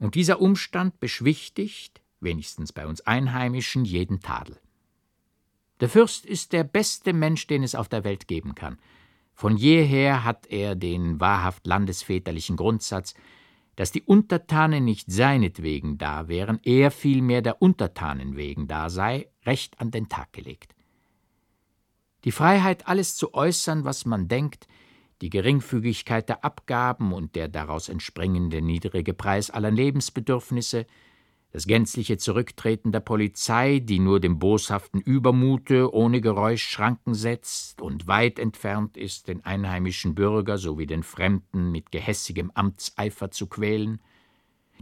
und 0.00 0.16
dieser 0.16 0.40
Umstand 0.40 0.98
beschwichtigt, 0.98 2.00
wenigstens 2.20 2.72
bei 2.72 2.86
uns 2.86 3.02
Einheimischen, 3.02 3.84
jeden 3.84 4.20
Tadel. 4.20 4.58
Der 5.78 5.88
Fürst 5.88 6.26
ist 6.26 6.52
der 6.52 6.64
beste 6.64 7.12
Mensch, 7.12 7.46
den 7.46 7.62
es 7.62 7.74
auf 7.74 7.88
der 7.88 8.04
Welt 8.04 8.26
geben 8.26 8.54
kann. 8.54 8.78
Von 9.34 9.56
jeher 9.56 10.24
hat 10.24 10.46
er 10.48 10.74
den 10.74 11.20
wahrhaft 11.20 11.66
landesväterlichen 11.66 12.56
Grundsatz, 12.56 13.14
dass 13.76 13.92
die 13.92 14.02
Untertanen 14.02 14.84
nicht 14.84 15.10
seinetwegen 15.10 15.96
da 15.96 16.28
wären, 16.28 16.60
er 16.64 16.90
vielmehr 16.90 17.40
der 17.40 17.62
Untertanen 17.62 18.36
wegen 18.36 18.68
da 18.68 18.90
sei, 18.90 19.28
recht 19.46 19.80
an 19.80 19.90
den 19.90 20.08
Tag 20.08 20.32
gelegt. 20.32 20.74
Die 22.24 22.32
Freiheit, 22.32 22.86
alles 22.86 23.16
zu 23.16 23.32
äußern, 23.32 23.84
was 23.84 24.04
man 24.04 24.28
denkt, 24.28 24.66
die 25.20 25.30
Geringfügigkeit 25.30 26.28
der 26.28 26.44
Abgaben 26.44 27.12
und 27.12 27.34
der 27.36 27.48
daraus 27.48 27.88
entspringende 27.88 28.62
niedrige 28.62 29.14
Preis 29.14 29.50
aller 29.50 29.70
Lebensbedürfnisse, 29.70 30.86
das 31.52 31.66
gänzliche 31.66 32.16
Zurücktreten 32.16 32.92
der 32.92 33.00
Polizei, 33.00 33.80
die 33.80 33.98
nur 33.98 34.20
dem 34.20 34.38
boshaften 34.38 35.00
Übermute 35.00 35.92
ohne 35.92 36.20
Geräusch 36.20 36.62
Schranken 36.62 37.14
setzt 37.14 37.82
und 37.82 38.06
weit 38.06 38.38
entfernt 38.38 38.96
ist, 38.96 39.26
den 39.26 39.44
einheimischen 39.44 40.14
Bürger 40.14 40.58
sowie 40.58 40.86
den 40.86 41.02
Fremden 41.02 41.72
mit 41.72 41.90
gehässigem 41.90 42.52
Amtseifer 42.54 43.32
zu 43.32 43.48
quälen, 43.48 44.00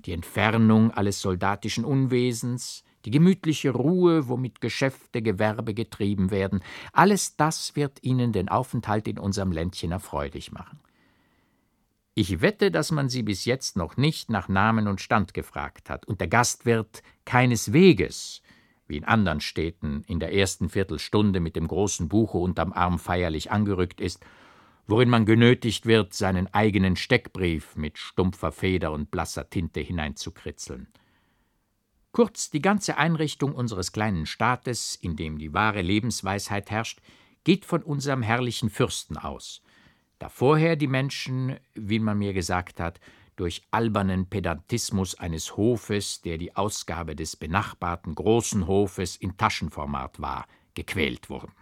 die 0.05 0.13
Entfernung 0.13 0.91
alles 0.91 1.21
soldatischen 1.21 1.85
Unwesens, 1.85 2.85
die 3.09 3.13
gemütliche 3.13 3.71
Ruhe, 3.71 4.29
womit 4.29 4.61
Geschäfte, 4.61 5.23
Gewerbe 5.23 5.73
getrieben 5.73 6.31
werden, 6.31 6.63
alles 6.93 7.37
das 7.37 7.75
wird 7.75 8.03
ihnen 8.03 8.33
den 8.33 8.51
Aufenthalt 8.51 9.09
in 9.09 9.19
unserem 9.19 9.51
Ländchen 9.51 9.93
erfreulich 9.93 10.53
machen. 10.53 10.79
Ich 12.13 12.43
wette, 12.43 12.71
dass 12.71 12.91
man 12.91 13.09
sie 13.09 13.23
bis 13.23 13.47
jetzt 13.47 13.79
noch 13.79 13.97
nicht 13.97 14.29
nach 14.29 14.51
Namen 14.51 14.89
und 14.89 15.01
Stand 15.01 15.33
gefragt 15.33 15.89
hat, 15.89 16.05
und 16.05 16.21
der 16.21 16.29
Gastwirt 16.29 17.03
keinesweges, 17.25 18.43
wie 18.89 18.99
in 18.99 19.05
anderen 19.05 19.41
Städten, 19.41 20.05
in 20.07 20.21
der 20.21 20.35
ersten 20.35 20.69
Viertelstunde 20.69 21.41
mit 21.41 21.57
dem 21.57 21.67
großen 21.67 22.09
Buche 22.09 22.37
unterm 22.37 22.75
Arm 22.75 22.99
feierlich 22.99 23.51
angerückt 23.51 24.03
ist, 24.03 24.23
worin 24.87 25.09
man 25.09 25.25
genötigt 25.25 25.87
wird, 25.87 26.13
seinen 26.13 26.53
eigenen 26.53 26.97
Steckbrief 26.97 27.75
mit 27.75 27.97
stumpfer 27.97 28.53
Feder 28.53 28.93
und 28.93 29.11
blasser 29.11 29.49
Tinte 29.49 29.81
hineinzukritzeln. 29.81 30.89
Kurz, 32.13 32.51
die 32.51 32.63
ganze 32.63 32.97
Einrichtung 32.97 33.55
unseres 33.55 33.93
kleinen 33.93 34.27
Staates, 34.27 34.97
in 34.97 35.17
dem 35.17 35.39
die 35.39 35.53
wahre 35.53 35.83
Lebensweisheit 35.83 36.71
herrscht, 36.71 37.01
geht 37.45 37.65
von 37.65 37.83
unserem 37.83 38.23
herrlichen 38.23 38.71
Fürsten 38.71 39.17
aus, 39.17 39.63
da 40.19 40.29
vorher 40.29 40.77
die 40.77 40.87
Menschen, 40.87 41.59
wie 41.75 41.99
man 41.99 42.19
mir 42.19 42.33
gesagt 42.33 42.81
hat, 42.81 43.01
durch 43.37 43.63
albernen 43.71 44.27
Pedantismus 44.27 45.15
eines 45.15 45.57
Hofes, 45.57 46.23
der 46.23 46.39
die 46.39 46.57
Ausgabe 46.57 47.15
des 47.15 47.37
benachbarten 47.37 48.15
großen 48.15 48.67
Hofes 48.67 49.15
in 49.17 49.37
Taschenformat 49.37 50.21
war, 50.21 50.47
gequält 50.75 51.31
wurden. 51.31 51.53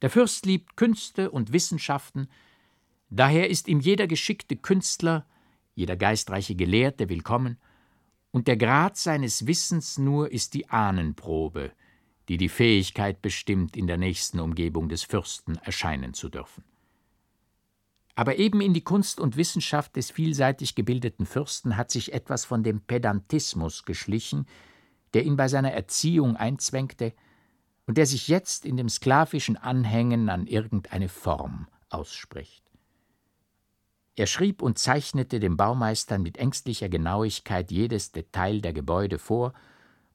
Der 0.00 0.08
Fürst 0.10 0.46
liebt 0.46 0.76
Künste 0.76 1.30
und 1.30 1.52
Wissenschaften, 1.52 2.28
daher 3.10 3.50
ist 3.50 3.68
ihm 3.68 3.80
jeder 3.80 4.06
geschickte 4.06 4.56
Künstler, 4.56 5.26
jeder 5.74 5.96
geistreiche 5.96 6.54
Gelehrte 6.54 7.08
willkommen, 7.08 7.58
und 8.30 8.46
der 8.46 8.56
Grad 8.56 8.96
seines 8.96 9.46
Wissens 9.46 9.98
nur 9.98 10.30
ist 10.30 10.54
die 10.54 10.68
Ahnenprobe, 10.68 11.72
die 12.28 12.36
die 12.36 12.48
Fähigkeit 12.48 13.22
bestimmt, 13.22 13.76
in 13.76 13.86
der 13.86 13.96
nächsten 13.96 14.40
Umgebung 14.40 14.88
des 14.88 15.02
Fürsten 15.02 15.56
erscheinen 15.56 16.14
zu 16.14 16.28
dürfen. 16.28 16.62
Aber 18.14 18.36
eben 18.36 18.60
in 18.60 18.74
die 18.74 18.82
Kunst 18.82 19.20
und 19.20 19.36
Wissenschaft 19.36 19.96
des 19.96 20.10
vielseitig 20.10 20.74
gebildeten 20.74 21.24
Fürsten 21.24 21.76
hat 21.76 21.90
sich 21.90 22.12
etwas 22.12 22.44
von 22.44 22.64
dem 22.64 22.80
Pedantismus 22.80 23.84
geschlichen, 23.84 24.46
der 25.14 25.24
ihn 25.24 25.36
bei 25.36 25.48
seiner 25.48 25.72
Erziehung 25.72 26.36
einzwängte 26.36 27.14
und 27.86 27.96
der 27.96 28.06
sich 28.06 28.28
jetzt 28.28 28.66
in 28.66 28.76
dem 28.76 28.88
sklavischen 28.88 29.56
Anhängen 29.56 30.28
an 30.28 30.46
irgendeine 30.46 31.08
Form 31.08 31.68
ausspricht. 31.88 32.67
Er 34.18 34.26
schrieb 34.26 34.62
und 34.62 34.78
zeichnete 34.78 35.38
dem 35.38 35.56
Baumeister 35.56 36.18
mit 36.18 36.38
ängstlicher 36.38 36.88
Genauigkeit 36.88 37.70
jedes 37.70 38.10
Detail 38.12 38.60
der 38.60 38.72
Gebäude 38.72 39.18
vor, 39.18 39.52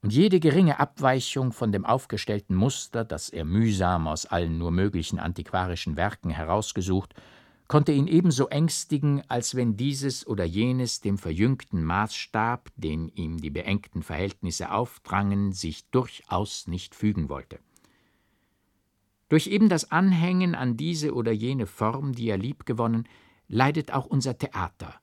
und 0.02 0.12
jede 0.12 0.42
geringe 0.42 0.82
Abweichung 0.82 1.54
von 1.54 1.72
dem 1.72 1.86
aufgestellten 1.86 2.58
Muster, 2.58 3.06
das 3.06 3.30
er 3.30 3.46
mühsam 3.46 4.10
aus 4.10 4.26
allen 4.26 4.58
nur 4.58 4.72
möglichen 4.72 5.18
antiquarischen 5.18 5.96
Werken 5.96 6.30
herausgesucht 6.30 7.14
konnte 7.68 7.92
ihn 7.92 8.06
ebenso 8.06 8.50
ängstigen, 8.50 9.24
als 9.30 9.56
wenn 9.56 9.78
dieses 9.78 10.28
oder 10.28 10.44
jenes 10.44 11.02
dem 11.02 11.18
verjüngten 11.18 11.84
Maßstab, 11.84 12.70
den 12.76 13.10
ihm 13.10 13.38
die 13.42 13.50
beengten 13.50 14.04
Verhältnisse 14.04 14.72
aufdrangen, 14.72 15.54
sich 15.54 15.90
durchaus 15.90 16.68
nicht 16.68 16.94
fügen 16.94 17.30
wollte. 17.30 17.58
Durch 19.30 19.48
eben 19.48 19.70
das 19.70 19.92
Anhängen 19.92 20.54
an 20.54 20.78
diese 20.78 21.16
oder 21.16 21.32
jene 21.32 21.66
Form, 21.66 22.14
die 22.14 22.30
er 22.30 22.38
liebgewonnen, 22.38 23.08
leidet 23.48 23.92
auch 23.92 24.06
unser 24.06 24.38
Theater, 24.38 25.00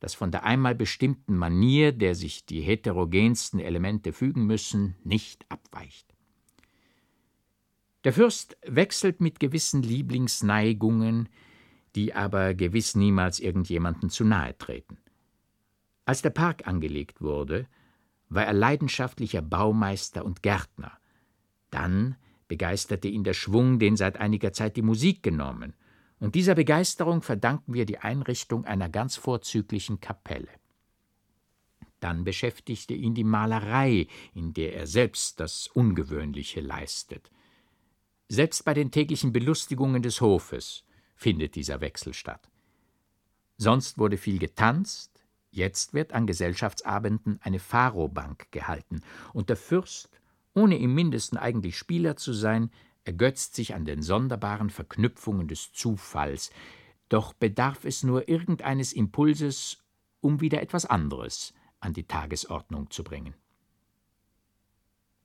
das 0.00 0.14
von 0.14 0.30
der 0.30 0.44
einmal 0.44 0.74
bestimmten 0.74 1.36
Manier, 1.36 1.92
der 1.92 2.14
sich 2.14 2.44
die 2.44 2.60
heterogensten 2.60 3.60
Elemente 3.60 4.12
fügen 4.12 4.46
müssen, 4.46 4.96
nicht 5.04 5.46
abweicht. 5.48 6.12
Der 8.04 8.12
Fürst 8.12 8.56
wechselt 8.66 9.20
mit 9.20 9.38
gewissen 9.38 9.82
Lieblingsneigungen, 9.82 11.28
die 11.94 12.14
aber 12.14 12.54
gewiss 12.54 12.96
niemals 12.96 13.38
irgendjemanden 13.38 14.10
zu 14.10 14.24
nahe 14.24 14.56
treten. 14.58 14.98
Als 16.04 16.22
der 16.22 16.30
Park 16.30 16.66
angelegt 16.66 17.20
wurde, 17.20 17.68
war 18.28 18.44
er 18.44 18.54
leidenschaftlicher 18.54 19.42
Baumeister 19.42 20.24
und 20.24 20.42
Gärtner. 20.42 20.92
Dann 21.70 22.16
begeisterte 22.48 23.08
ihn 23.08 23.24
der 23.24 23.34
Schwung, 23.34 23.78
den 23.78 23.96
seit 23.96 24.16
einiger 24.16 24.52
Zeit 24.52 24.76
die 24.76 24.82
Musik 24.82 25.22
genommen, 25.22 25.74
und 26.22 26.36
dieser 26.36 26.54
Begeisterung 26.54 27.20
verdanken 27.20 27.74
wir 27.74 27.84
die 27.84 27.98
Einrichtung 27.98 28.64
einer 28.64 28.88
ganz 28.88 29.16
vorzüglichen 29.16 29.98
Kapelle. 30.00 30.46
Dann 31.98 32.22
beschäftigte 32.22 32.94
ihn 32.94 33.12
die 33.12 33.24
Malerei, 33.24 34.06
in 34.32 34.54
der 34.54 34.76
er 34.76 34.86
selbst 34.86 35.40
das 35.40 35.66
Ungewöhnliche 35.66 36.60
leistet. 36.60 37.28
Selbst 38.28 38.64
bei 38.64 38.72
den 38.72 38.92
täglichen 38.92 39.32
Belustigungen 39.32 40.00
des 40.00 40.20
Hofes, 40.20 40.84
findet 41.16 41.56
dieser 41.56 41.80
Wechsel 41.80 42.14
statt. 42.14 42.48
Sonst 43.56 43.98
wurde 43.98 44.16
viel 44.16 44.38
getanzt, 44.38 45.24
jetzt 45.50 45.92
wird 45.92 46.12
an 46.12 46.28
Gesellschaftsabenden 46.28 47.40
eine 47.42 47.58
Pharobank 47.58 48.46
gehalten, 48.52 49.00
und 49.32 49.48
der 49.48 49.56
Fürst, 49.56 50.20
ohne 50.54 50.78
im 50.78 50.94
mindesten 50.94 51.36
eigentlich 51.36 51.76
Spieler 51.76 52.14
zu 52.14 52.32
sein, 52.32 52.70
ergötzt 53.04 53.54
sich 53.54 53.74
an 53.74 53.84
den 53.84 54.02
sonderbaren 54.02 54.70
Verknüpfungen 54.70 55.48
des 55.48 55.72
Zufalls, 55.72 56.50
doch 57.08 57.32
bedarf 57.32 57.84
es 57.84 58.02
nur 58.02 58.28
irgendeines 58.28 58.92
Impulses, 58.92 59.78
um 60.20 60.40
wieder 60.40 60.62
etwas 60.62 60.86
anderes 60.86 61.52
an 61.80 61.92
die 61.92 62.06
Tagesordnung 62.06 62.90
zu 62.90 63.04
bringen. 63.04 63.34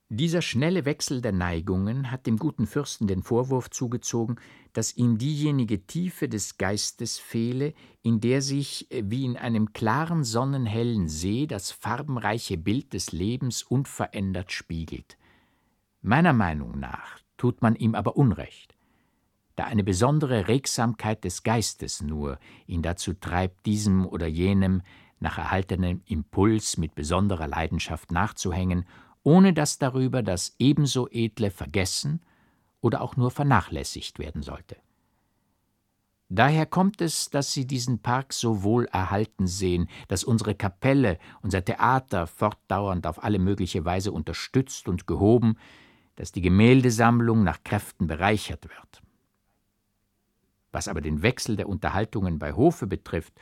Dieser 0.09 0.41
schnelle 0.41 0.85
Wechsel 0.85 1.21
der 1.21 1.33
Neigungen 1.33 2.11
hat 2.11 2.27
dem 2.27 2.37
guten 2.37 2.65
Fürsten 2.65 3.07
den 3.07 3.23
Vorwurf 3.23 3.69
zugezogen, 3.69 4.37
dass 4.71 4.95
ihm 4.95 5.17
diejenige 5.17 5.85
Tiefe 5.85 6.29
des 6.29 6.57
Geistes 6.57 7.19
fehle, 7.19 7.73
in 8.03 8.21
der 8.21 8.41
sich 8.41 8.89
äh, 8.89 9.03
wie 9.05 9.25
in 9.25 9.35
einem 9.35 9.73
klaren 9.73 10.23
sonnenhellen 10.23 11.09
See 11.09 11.45
das 11.45 11.71
farbenreiche 11.71 12.57
Bild 12.57 12.93
des 12.93 13.11
Lebens 13.11 13.63
unverändert 13.63 14.53
spiegelt. 14.53 15.17
Meiner 16.01 16.31
Meinung 16.31 16.79
nach 16.79 17.19
tut 17.37 17.61
man 17.61 17.75
ihm 17.75 17.95
aber 17.95 18.17
Unrecht, 18.17 18.75
da 19.55 19.65
eine 19.65 19.83
besondere 19.83 20.47
Regsamkeit 20.47 21.23
des 21.23 21.43
Geistes 21.43 22.01
nur 22.01 22.39
ihn 22.65 22.81
dazu 22.81 23.13
treibt, 23.13 23.65
diesem 23.65 24.05
oder 24.05 24.27
jenem 24.27 24.81
nach 25.19 25.37
erhaltenem 25.37 26.01
Impuls 26.05 26.77
mit 26.77 26.93
besonderer 26.93 27.47
Leidenschaft 27.47 28.11
nachzuhängen 28.11 28.85
ohne 29.27 29.51
dass 29.51 29.77
darüber 29.77 30.23
das 30.23 30.55
ebenso 30.57 31.09
Edle 31.11 31.51
vergessen 31.51 32.21
oder 32.79 33.01
auch 33.01 33.17
nur 33.17 33.29
vernachlässigt 33.29 34.19
werden 34.19 34.41
sollte. 34.41 34.77
Daher 36.29 36.65
kommt 36.65 37.01
es, 37.01 37.29
dass 37.29 37.51
Sie 37.51 37.67
diesen 37.67 37.99
Park 37.99 38.31
so 38.31 38.63
wohl 38.63 38.85
erhalten 38.85 39.45
sehen, 39.45 39.89
dass 40.07 40.23
unsere 40.23 40.55
Kapelle, 40.55 41.19
unser 41.41 41.65
Theater 41.65 42.25
fortdauernd 42.25 43.05
auf 43.05 43.21
alle 43.21 43.37
mögliche 43.37 43.83
Weise 43.83 44.13
unterstützt 44.13 44.87
und 44.87 45.07
gehoben, 45.07 45.57
dass 46.17 46.33
die 46.33 46.41
Gemäldesammlung 46.41 47.45
nach 47.45 47.63
Kräften 47.63 48.07
bereichert 48.07 48.65
wird. 48.65 49.01
Was 50.73 50.89
aber 50.89 50.99
den 50.99 51.21
Wechsel 51.21 51.55
der 51.55 51.69
Unterhaltungen 51.69 52.39
bei 52.39 52.51
Hofe 52.51 52.85
betrifft, 52.87 53.33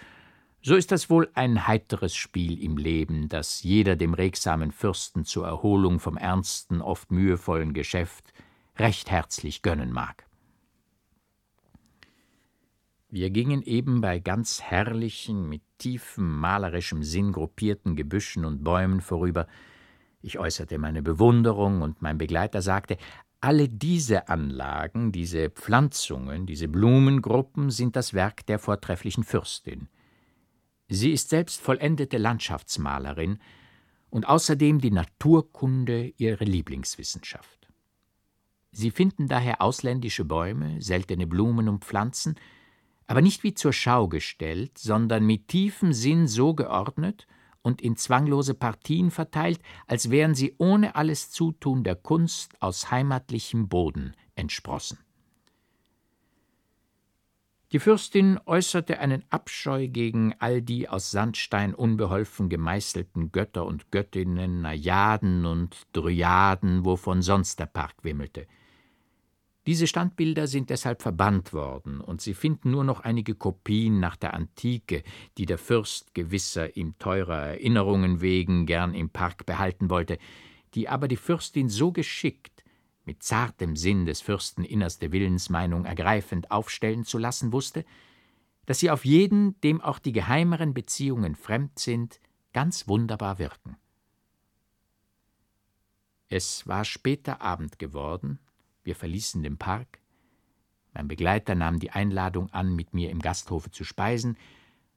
So 0.67 0.75
ist 0.75 0.91
das 0.91 1.11
wohl 1.11 1.29
ein 1.35 1.67
heiteres 1.67 2.15
Spiel 2.15 2.59
im 2.59 2.77
Leben, 2.77 3.29
das 3.29 3.61
jeder 3.61 3.95
dem 3.95 4.15
regsamen 4.15 4.71
Fürsten 4.71 5.23
zur 5.23 5.45
Erholung 5.45 5.99
vom 5.99 6.17
ernsten, 6.17 6.81
oft 6.81 7.11
mühevollen 7.11 7.73
Geschäft 7.73 8.33
recht 8.75 9.11
herzlich 9.11 9.61
gönnen 9.61 9.91
mag. 9.91 10.25
Wir 13.09 13.29
gingen 13.29 13.61
eben 13.61 14.01
bei 14.01 14.17
ganz 14.17 14.63
herrlichen, 14.63 15.47
mit 15.47 15.61
tiefem 15.77 16.39
malerischem 16.39 17.03
Sinn 17.03 17.31
gruppierten 17.31 17.95
Gebüschen 17.95 18.43
und 18.43 18.63
Bäumen 18.63 19.01
vorüber. 19.01 19.45
Ich 20.25 20.39
äußerte 20.39 20.79
meine 20.79 21.03
Bewunderung, 21.03 21.83
und 21.83 22.01
mein 22.01 22.17
Begleiter 22.17 22.63
sagte, 22.63 22.97
alle 23.41 23.69
diese 23.69 24.27
Anlagen, 24.27 25.11
diese 25.11 25.51
Pflanzungen, 25.51 26.47
diese 26.47 26.67
Blumengruppen 26.67 27.69
sind 27.69 27.95
das 27.95 28.15
Werk 28.15 28.43
der 28.47 28.57
vortrefflichen 28.57 29.23
Fürstin. 29.23 29.87
Sie 30.87 31.11
ist 31.11 31.29
selbst 31.29 31.61
vollendete 31.61 32.17
Landschaftsmalerin 32.17 33.37
und 34.09 34.27
außerdem 34.27 34.81
die 34.81 34.89
Naturkunde 34.89 36.11
ihre 36.17 36.43
Lieblingswissenschaft. 36.43 37.67
Sie 38.71 38.89
finden 38.89 39.27
daher 39.27 39.61
ausländische 39.61 40.25
Bäume, 40.25 40.81
seltene 40.81 41.27
Blumen 41.27 41.69
und 41.69 41.85
Pflanzen, 41.85 42.33
aber 43.05 43.21
nicht 43.21 43.43
wie 43.43 43.53
zur 43.53 43.73
Schau 43.73 44.07
gestellt, 44.07 44.79
sondern 44.79 45.23
mit 45.23 45.49
tiefem 45.49 45.93
Sinn 45.93 46.27
so 46.27 46.55
geordnet 46.55 47.27
und 47.65 47.81
in 47.81 47.97
zwanglose 47.97 48.53
Partien 48.53 49.09
verteilt, 49.09 49.59
als 49.87 50.11
wären 50.11 50.35
sie 50.35 50.53
ohne 50.59 50.95
alles 50.95 51.31
Zutun 51.31 51.83
der 51.83 51.95
Kunst 51.95 52.61
aus 52.61 52.91
heimatlichem 52.91 53.67
Boden 53.67 54.13
entsprossen. 54.35 54.99
Die 57.71 57.79
Fürstin 57.79 58.39
äußerte 58.45 58.99
einen 58.99 59.23
Abscheu 59.31 59.87
gegen 59.87 60.35
all 60.37 60.61
die 60.61 60.87
aus 60.87 61.09
Sandstein 61.09 61.73
unbeholfen 61.73 62.49
gemeißelten 62.49 63.31
Götter 63.31 63.65
und 63.65 63.91
Göttinnen, 63.91 64.61
Najaden 64.61 65.47
und 65.47 65.87
Dryaden, 65.91 66.85
wovon 66.85 67.23
sonst 67.23 67.59
der 67.59 67.65
Park 67.65 67.95
wimmelte. 68.03 68.45
Diese 69.67 69.87
Standbilder 69.87 70.45
sind 70.45 70.69
deshalb 70.69 71.01
verbannt 71.01 71.51
worden, 71.51 71.99
und 71.99 72.21
Sie 72.21 72.35
finden 72.35 72.69
nur 72.69 72.83
noch 72.83 72.99
einige 72.99 73.33
Kopien 73.33 73.99
nach 73.99 74.15
der 74.15 74.35
Antike, 74.35 75.03
die 75.39 75.47
der 75.47 75.57
Fürst 75.57 76.13
gewisser 76.13 76.77
ihm 76.77 76.97
teurer 76.99 77.47
Erinnerungen 77.47 78.21
wegen 78.21 78.67
gern 78.67 78.93
im 78.93 79.09
Park 79.09 79.47
behalten 79.47 79.89
wollte, 79.89 80.19
die 80.75 80.87
aber 80.87 81.07
die 81.07 81.17
Fürstin 81.17 81.69
so 81.69 81.91
geschickt, 81.91 82.63
mit 83.05 83.23
zartem 83.23 83.75
Sinn 83.75 84.05
des 84.05 84.21
Fürsten 84.21 84.63
innerste 84.63 85.11
Willensmeinung 85.11 85.85
ergreifend 85.85 86.51
aufstellen 86.51 87.03
zu 87.03 87.17
lassen 87.17 87.51
wusste, 87.51 87.85
dass 88.65 88.79
sie 88.79 88.91
auf 88.91 89.05
jeden, 89.05 89.59
dem 89.61 89.81
auch 89.81 89.99
die 89.99 90.11
geheimeren 90.11 90.73
Beziehungen 90.73 91.35
fremd 91.35 91.79
sind, 91.79 92.19
ganz 92.53 92.87
wunderbar 92.87 93.39
wirken. 93.39 93.77
Es 96.29 96.67
war 96.67 96.83
später 96.83 97.41
Abend 97.41 97.77
geworden, 97.77 98.39
wir 98.85 98.95
verließen 98.95 99.43
den 99.43 99.57
Park. 99.57 99.99
Mein 100.93 101.09
Begleiter 101.09 101.55
nahm 101.55 101.79
die 101.79 101.91
Einladung 101.91 102.49
an, 102.53 102.75
mit 102.75 102.93
mir 102.93 103.09
im 103.09 103.19
Gasthofe 103.19 103.71
zu 103.71 103.83
speisen, 103.83 104.37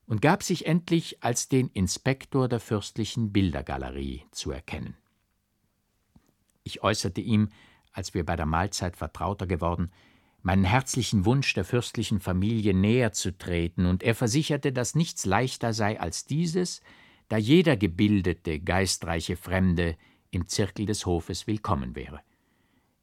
und 0.06 0.22
gab 0.22 0.42
sich 0.42 0.64
endlich 0.66 1.22
als 1.22 1.48
den 1.48 1.68
Inspektor 1.68 2.48
der 2.48 2.60
fürstlichen 2.60 3.32
Bildergalerie 3.32 4.22
zu 4.30 4.50
erkennen. 4.50 4.96
Ich 6.62 6.82
äußerte 6.82 7.20
ihm, 7.20 7.50
als 7.92 8.14
wir 8.14 8.24
bei 8.24 8.36
der 8.36 8.46
Mahlzeit 8.46 8.96
vertrauter 8.96 9.46
geworden, 9.46 9.90
meinen 10.40 10.64
herzlichen 10.64 11.24
Wunsch 11.24 11.52
der 11.52 11.64
fürstlichen 11.64 12.20
Familie 12.20 12.72
näher 12.72 13.12
zu 13.12 13.36
treten, 13.36 13.86
und 13.86 14.02
er 14.02 14.14
versicherte, 14.14 14.72
dass 14.72 14.94
nichts 14.94 15.26
leichter 15.26 15.72
sei 15.74 16.00
als 16.00 16.24
dieses, 16.24 16.80
da 17.28 17.36
jeder 17.36 17.76
gebildete, 17.76 18.60
geistreiche 18.60 19.36
Fremde 19.36 19.96
im 20.30 20.48
Zirkel 20.48 20.86
des 20.86 21.04
Hofes 21.04 21.46
willkommen 21.46 21.94
wäre. 21.94 22.20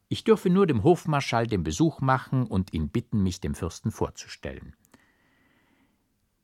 Ich 0.08 0.22
dürfe 0.22 0.50
nur 0.50 0.66
dem 0.66 0.84
Hofmarschall 0.84 1.48
den 1.48 1.64
Besuch 1.64 2.00
machen 2.00 2.46
und 2.46 2.72
ihn 2.72 2.90
bitten, 2.90 3.22
mich 3.22 3.40
dem 3.40 3.54
Fürsten 3.54 3.90
vorzustellen. 3.90 4.76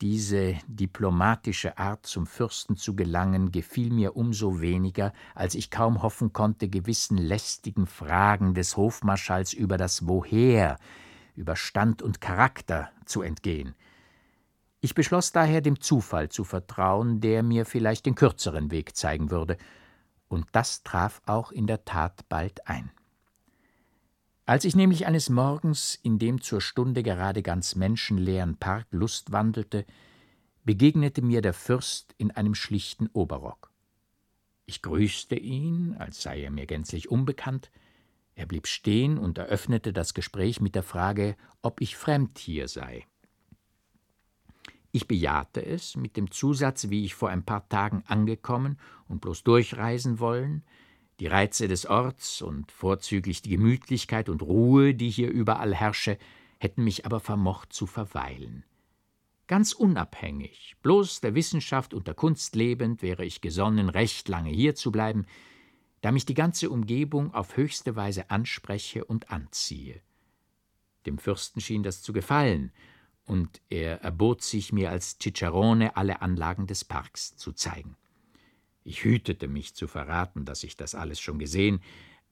Diese 0.01 0.57
diplomatische 0.67 1.77
Art, 1.77 2.05
zum 2.05 2.27
Fürsten 2.27 2.75
zu 2.75 2.93
gelangen, 2.93 3.53
gefiel 3.53 3.89
mir 3.89 4.17
umso 4.17 4.59
weniger, 4.59 5.13
als 5.33 5.55
ich 5.55 5.71
kaum 5.71 6.01
hoffen 6.01 6.33
konnte, 6.33 6.67
gewissen 6.67 7.17
lästigen 7.17 7.87
Fragen 7.87 8.53
des 8.53 8.75
Hofmarschalls 8.75 9.53
über 9.53 9.77
das 9.77 10.05
Woher, 10.05 10.77
über 11.35 11.55
Stand 11.55 12.01
und 12.01 12.19
Charakter 12.19 12.89
zu 13.05 13.21
entgehen. 13.21 13.75
Ich 14.81 14.93
beschloss 14.93 15.31
daher, 15.31 15.61
dem 15.61 15.79
Zufall 15.79 16.27
zu 16.27 16.43
vertrauen, 16.43 17.21
der 17.21 17.41
mir 17.41 17.65
vielleicht 17.65 18.05
den 18.05 18.15
kürzeren 18.15 18.71
Weg 18.71 18.97
zeigen 18.97 19.31
würde, 19.31 19.57
und 20.27 20.47
das 20.51 20.83
traf 20.83 21.21
auch 21.25 21.53
in 21.53 21.65
der 21.65 21.85
Tat 21.85 22.27
bald 22.27 22.67
ein. 22.67 22.91
Als 24.45 24.65
ich 24.65 24.75
nämlich 24.75 25.05
eines 25.05 25.29
Morgens 25.29 25.97
in 26.03 26.19
dem 26.19 26.41
zur 26.41 26.59
Stunde 26.59 27.01
gerade 27.01 27.41
ganz 27.41 27.75
menschenleeren 27.75 28.57
Park 28.57 28.87
lustwandelte, 28.91 29.85
begegnete 30.65 31.21
mir 31.21 31.41
der 31.41 31.53
Fürst 31.53 32.13
in 32.17 32.31
einem 32.31 32.53
schlichten 32.53 33.07
Oberrock. 33.13 33.71
Ich 34.65 34.81
grüßte 34.81 35.35
ihn, 35.35 35.95
als 35.97 36.21
sei 36.21 36.41
er 36.41 36.51
mir 36.51 36.65
gänzlich 36.65 37.09
unbekannt. 37.09 37.71
Er 38.35 38.45
blieb 38.45 38.67
stehen 38.67 39.17
und 39.17 39.37
eröffnete 39.37 39.93
das 39.93 40.13
Gespräch 40.13 40.59
mit 40.59 40.75
der 40.75 40.83
Frage, 40.83 41.37
ob 41.61 41.79
ich 41.79 41.95
fremd 41.95 42.37
hier 42.37 42.67
sei. 42.67 43.05
Ich 44.91 45.07
bejahte 45.07 45.65
es 45.65 45.95
mit 45.95 46.17
dem 46.17 46.31
Zusatz, 46.31 46.89
wie 46.89 47.05
ich 47.05 47.15
vor 47.15 47.29
ein 47.29 47.43
paar 47.43 47.67
Tagen 47.69 48.03
angekommen 48.07 48.77
und 49.07 49.21
bloß 49.21 49.43
durchreisen 49.43 50.19
wollen, 50.19 50.63
die 51.19 51.27
Reize 51.27 51.67
des 51.67 51.85
Orts 51.85 52.41
und 52.41 52.71
vorzüglich 52.71 53.41
die 53.41 53.51
Gemütlichkeit 53.51 54.29
und 54.29 54.41
Ruhe, 54.41 54.93
die 54.93 55.09
hier 55.09 55.29
überall 55.29 55.73
herrsche, 55.73 56.17
hätten 56.59 56.83
mich 56.83 57.05
aber 57.05 57.19
vermocht 57.19 57.73
zu 57.73 57.85
verweilen. 57.85 58.63
Ganz 59.47 59.73
unabhängig, 59.73 60.75
bloß 60.81 61.21
der 61.21 61.35
Wissenschaft 61.35 61.93
und 61.93 62.07
der 62.07 62.13
Kunst 62.13 62.55
lebend, 62.55 63.01
wäre 63.01 63.25
ich 63.25 63.41
gesonnen, 63.41 63.89
recht 63.89 64.29
lange 64.29 64.49
hier 64.49 64.73
zu 64.73 64.91
bleiben, 64.91 65.25
da 66.01 66.11
mich 66.11 66.25
die 66.25 66.33
ganze 66.33 66.69
Umgebung 66.69 67.33
auf 67.33 67.57
höchste 67.57 67.95
Weise 67.95 68.29
anspreche 68.29 69.05
und 69.05 69.29
anziehe. 69.31 70.01
Dem 71.05 71.17
Fürsten 71.17 71.61
schien 71.61 71.83
das 71.83 72.01
zu 72.01 72.13
gefallen, 72.13 72.71
und 73.25 73.61
er 73.69 74.01
erbot 74.01 74.41
sich, 74.41 74.73
mir 74.73 74.89
als 74.89 75.17
Cicerone 75.17 75.95
alle 75.95 76.21
Anlagen 76.21 76.67
des 76.67 76.83
Parks 76.83 77.35
zu 77.37 77.53
zeigen. 77.53 77.95
Ich 78.83 79.03
hütete 79.03 79.47
mich 79.47 79.75
zu 79.75 79.87
verraten, 79.87 80.45
dass 80.45 80.63
ich 80.63 80.75
das 80.75 80.95
alles 80.95 81.19
schon 81.19 81.39
gesehen, 81.39 81.81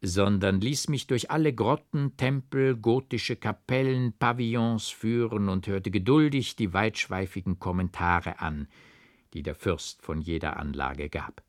sondern 0.01 0.59
ließ 0.59 0.89
mich 0.89 1.07
durch 1.07 1.29
alle 1.29 1.53
Grotten, 1.53 2.17
Tempel, 2.17 2.75
gotische 2.75 3.35
Kapellen, 3.35 4.13
Pavillons 4.13 4.89
führen 4.89 5.47
und 5.47 5.67
hörte 5.67 5.91
geduldig 5.91 6.55
die 6.55 6.73
weitschweifigen 6.73 7.59
Kommentare 7.59 8.39
an, 8.39 8.67
die 9.33 9.43
der 9.43 9.55
Fürst 9.55 10.01
von 10.01 10.19
jeder 10.19 10.57
Anlage 10.57 11.09
gab. 11.09 11.43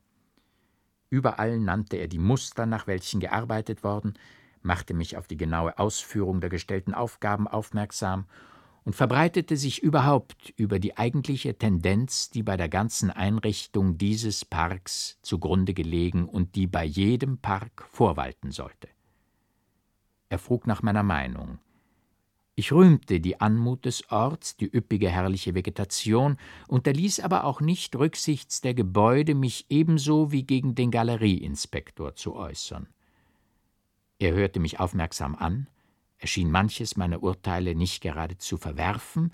Überall 1.08 1.58
nannte 1.58 1.96
er 1.96 2.08
die 2.08 2.18
Muster, 2.18 2.66
nach 2.66 2.86
welchen 2.86 3.20
gearbeitet 3.20 3.82
worden, 3.82 4.14
machte 4.60 4.94
mich 4.94 5.16
auf 5.16 5.26
die 5.26 5.36
genaue 5.36 5.78
Ausführung 5.78 6.40
der 6.40 6.50
gestellten 6.50 6.94
Aufgaben 6.94 7.48
aufmerksam 7.48 8.26
und 8.84 8.94
verbreitete 8.94 9.56
sich 9.56 9.82
überhaupt 9.82 10.52
über 10.56 10.78
die 10.78 10.96
eigentliche 10.96 11.56
Tendenz, 11.56 12.30
die 12.30 12.42
bei 12.42 12.56
der 12.56 12.68
ganzen 12.68 13.10
Einrichtung 13.10 13.96
dieses 13.98 14.44
Parks 14.44 15.18
zugrunde 15.22 15.74
gelegen 15.74 16.28
und 16.28 16.54
die 16.56 16.66
bei 16.66 16.84
jedem 16.84 17.38
Park 17.38 17.86
vorwalten 17.90 18.50
sollte. 18.50 18.88
Er 20.28 20.38
frug 20.38 20.66
nach 20.66 20.82
meiner 20.82 21.02
Meinung. 21.02 21.58
Ich 22.54 22.70
rühmte 22.70 23.20
die 23.20 23.40
Anmut 23.40 23.86
des 23.86 24.10
Orts, 24.10 24.56
die 24.56 24.70
üppige 24.70 25.08
herrliche 25.08 25.54
Vegetation, 25.54 26.36
unterließ 26.68 27.20
aber 27.20 27.44
auch 27.44 27.60
nicht 27.60 27.96
rücksichts 27.96 28.60
der 28.60 28.74
Gebäude 28.74 29.34
mich 29.34 29.66
ebenso 29.70 30.32
wie 30.32 30.42
gegen 30.42 30.74
den 30.74 30.90
Galerieinspektor 30.90 32.14
zu 32.14 32.34
äußern. 32.34 32.88
Er 34.18 34.34
hörte 34.34 34.60
mich 34.60 34.80
aufmerksam 34.80 35.34
an, 35.34 35.66
schien 36.26 36.50
manches 36.50 36.96
meiner 36.96 37.22
Urteile 37.22 37.74
nicht 37.74 38.00
gerade 38.02 38.38
zu 38.38 38.56
verwerfen, 38.56 39.32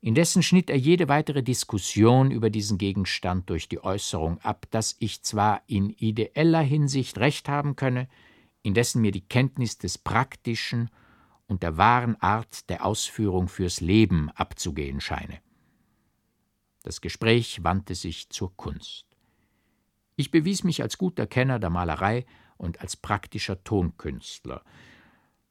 indessen 0.00 0.42
schnitt 0.42 0.70
er 0.70 0.78
jede 0.78 1.08
weitere 1.08 1.42
Diskussion 1.42 2.30
über 2.30 2.50
diesen 2.50 2.78
Gegenstand 2.78 3.50
durch 3.50 3.68
die 3.68 3.82
Äußerung 3.82 4.38
ab, 4.40 4.66
dass 4.70 4.96
ich 4.98 5.22
zwar 5.22 5.62
in 5.66 5.90
ideeller 5.90 6.62
Hinsicht 6.62 7.18
recht 7.18 7.48
haben 7.48 7.76
könne, 7.76 8.08
indessen 8.62 9.00
mir 9.00 9.12
die 9.12 9.26
Kenntnis 9.26 9.78
des 9.78 9.98
Praktischen 9.98 10.90
und 11.46 11.62
der 11.62 11.76
wahren 11.76 12.16
Art 12.20 12.68
der 12.68 12.84
Ausführung 12.84 13.48
fürs 13.48 13.80
Leben 13.80 14.30
abzugehen 14.30 15.00
scheine. 15.00 15.40
Das 16.82 17.00
Gespräch 17.00 17.64
wandte 17.64 17.94
sich 17.94 18.28
zur 18.30 18.56
Kunst. 18.56 19.06
Ich 20.16 20.30
bewies 20.30 20.64
mich 20.64 20.82
als 20.82 20.98
guter 20.98 21.26
Kenner 21.26 21.58
der 21.58 21.70
Malerei 21.70 22.26
und 22.56 22.80
als 22.80 22.96
praktischer 22.96 23.62
Tonkünstler, 23.64 24.64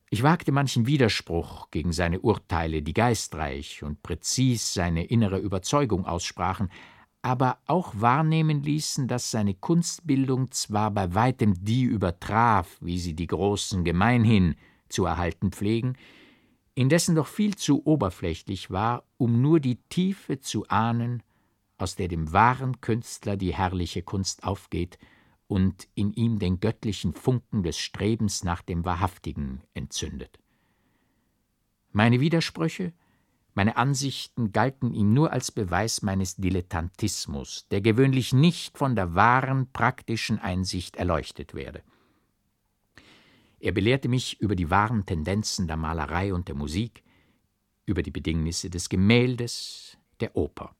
Ich 0.09 0.23
wagte 0.23 0.53
manchen 0.53 0.87
Widerspruch 0.87 1.69
gegen 1.69 1.91
seine 1.91 2.21
Urteile, 2.21 2.81
die 2.81 2.93
geistreich 2.93 3.83
und 3.83 4.03
präzis 4.03 4.73
seine 4.73 5.05
innere 5.05 5.37
Überzeugung 5.37 6.05
aussprachen, 6.05 6.71
aber 7.21 7.57
auch 7.65 7.93
wahrnehmen 7.97 8.63
ließen, 8.63 9.09
dass 9.09 9.31
seine 9.31 9.53
Kunstbildung 9.53 10.49
zwar 10.51 10.91
bei 10.91 11.13
weitem 11.13 11.55
die 11.61 11.83
übertraf, 11.83 12.77
wie 12.79 12.99
sie 12.99 13.15
die 13.15 13.27
Großen 13.27 13.83
gemeinhin 13.83 14.55
zu 14.87 15.03
erhalten 15.03 15.51
pflegen, 15.51 15.97
indessen 16.73 17.15
doch 17.15 17.27
viel 17.27 17.57
zu 17.57 17.85
oberflächlich 17.85 18.71
war, 18.71 19.03
um 19.17 19.41
nur 19.41 19.59
die 19.59 19.81
Tiefe 19.89 20.39
zu 20.39 20.65
ahnen, 20.69 21.21
aus 21.77 21.97
der 21.97 22.07
dem 22.07 22.31
wahren 22.31 22.79
Künstler 22.79 23.35
die 23.35 23.53
herrliche 23.53 24.03
Kunst 24.03 24.45
aufgeht 24.45 24.97
und 25.47 25.87
in 25.95 26.13
ihm 26.13 26.39
den 26.39 26.59
göttlichen 26.59 27.13
Funken 27.13 27.63
des 27.63 27.77
Strebens 27.77 28.43
nach 28.43 28.61
dem 28.61 28.85
Wahrhaftigen 28.85 29.61
entzündet. 29.73 30.39
Meine 31.91 32.19
Widersprüche, 32.19 32.93
meine 33.53 33.75
Ansichten 33.75 34.51
galten 34.51 34.93
ihm 34.93 35.13
nur 35.13 35.31
als 35.31 35.51
Beweis 35.51 36.03
meines 36.03 36.35
Dilettantismus, 36.35 37.67
der 37.71 37.81
gewöhnlich 37.81 38.31
nicht 38.31 38.77
von 38.77 38.95
der 38.95 39.15
wahren 39.15 39.71
praktischen 39.71 40.37
Einsicht 40.37 40.95
erleuchtet 40.95 41.55
werde. 41.55 41.81
Er 43.59 43.71
belehrte 43.71 44.09
mich 44.09 44.39
über 44.39 44.55
die 44.55 44.69
wahren 44.69 45.07
Tendenzen 45.07 45.67
der 45.67 45.77
Malerei 45.77 46.33
und 46.33 46.47
der 46.47 46.55
Musik, 46.55 47.03
über 47.87 48.03
die 48.03 48.11
Bedingnisse 48.11 48.69
des 48.69 48.89
Gemäldes, 48.89 49.97
der 50.19 50.35
Oper. 50.35 50.76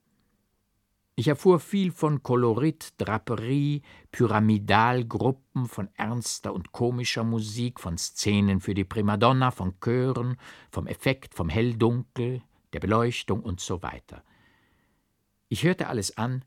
Ich 1.19 1.27
erfuhr 1.27 1.60
viel 1.60 1.91
von 1.91 2.21
Kolorit, 2.21 2.93
Draperie, 2.99 3.82
Pyramidalgruppen, 4.12 5.65
von 5.65 5.89
ernster 5.95 6.53
und 6.53 6.71
komischer 6.71 7.23
Musik, 7.23 7.80
von 7.80 7.97
Szenen 7.97 8.62
für 8.62 8.75
die 8.75 8.84
Primadonna, 8.84 9.49
von 9.49 9.80
Chören, 9.80 10.38
vom 10.69 10.86
Effekt, 10.86 11.34
vom 11.34 11.49
Hell-Dunkel, 11.49 12.43
der 12.71 12.80
Beleuchtung 12.80 13.41
und 13.41 13.60
so 13.60 13.82
weiter. 13.82 14.23
Ich 15.49 15.63
hörte 15.63 15.88
alles 15.88 16.15
an, 16.19 16.45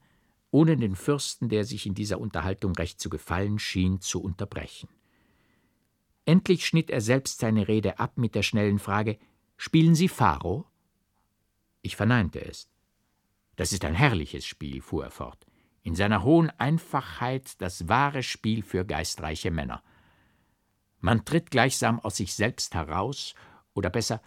ohne 0.53 0.77
den 0.77 0.95
Fürsten, 0.95 1.49
der 1.49 1.65
sich 1.65 1.85
in 1.87 1.95
dieser 1.95 2.21
Unterhaltung 2.21 2.73
recht 2.77 3.01
zu 3.01 3.11
gefallen 3.11 3.59
schien, 3.59 4.01
zu 4.01 4.23
unterbrechen. 4.23 4.89
Endlich 6.27 6.65
schnitt 6.65 6.91
er 6.91 7.01
selbst 7.01 7.41
seine 7.41 7.67
Rede 7.67 7.99
ab 7.99 8.19
mit 8.19 8.37
der 8.37 8.45
schnellen 8.45 8.79
Frage 8.79 9.19
Spielen 9.57 9.97
Sie 9.97 10.07
Pharaoh? 10.07 10.65
Ich 11.83 11.97
verneinte 11.97 12.41
es. 12.41 12.71
Das 13.61 13.75
ist 13.75 13.85
ein 13.85 13.93
herrliches 13.93 14.47
Spiel, 14.47 14.81
fuhr 14.81 15.05
er 15.05 15.11
fort, 15.11 15.47
in 15.83 15.95
seiner 15.95 16.23
hohen 16.23 16.49
Einfachheit 16.59 17.61
das 17.61 17.91
wahre 17.91 18.23
Spiel 18.23 18.63
für 18.63 18.87
geistreiche 18.87 19.51
Männer. 19.51 19.83
Man 21.01 21.27
tritt 21.27 21.51
gleichsam 21.51 22.01
aus 22.01 22.17
sich 22.17 22.33
selbst 22.33 22.75
heraus, 22.75 23.35
oder 23.75 23.91
besser, 23.91 24.23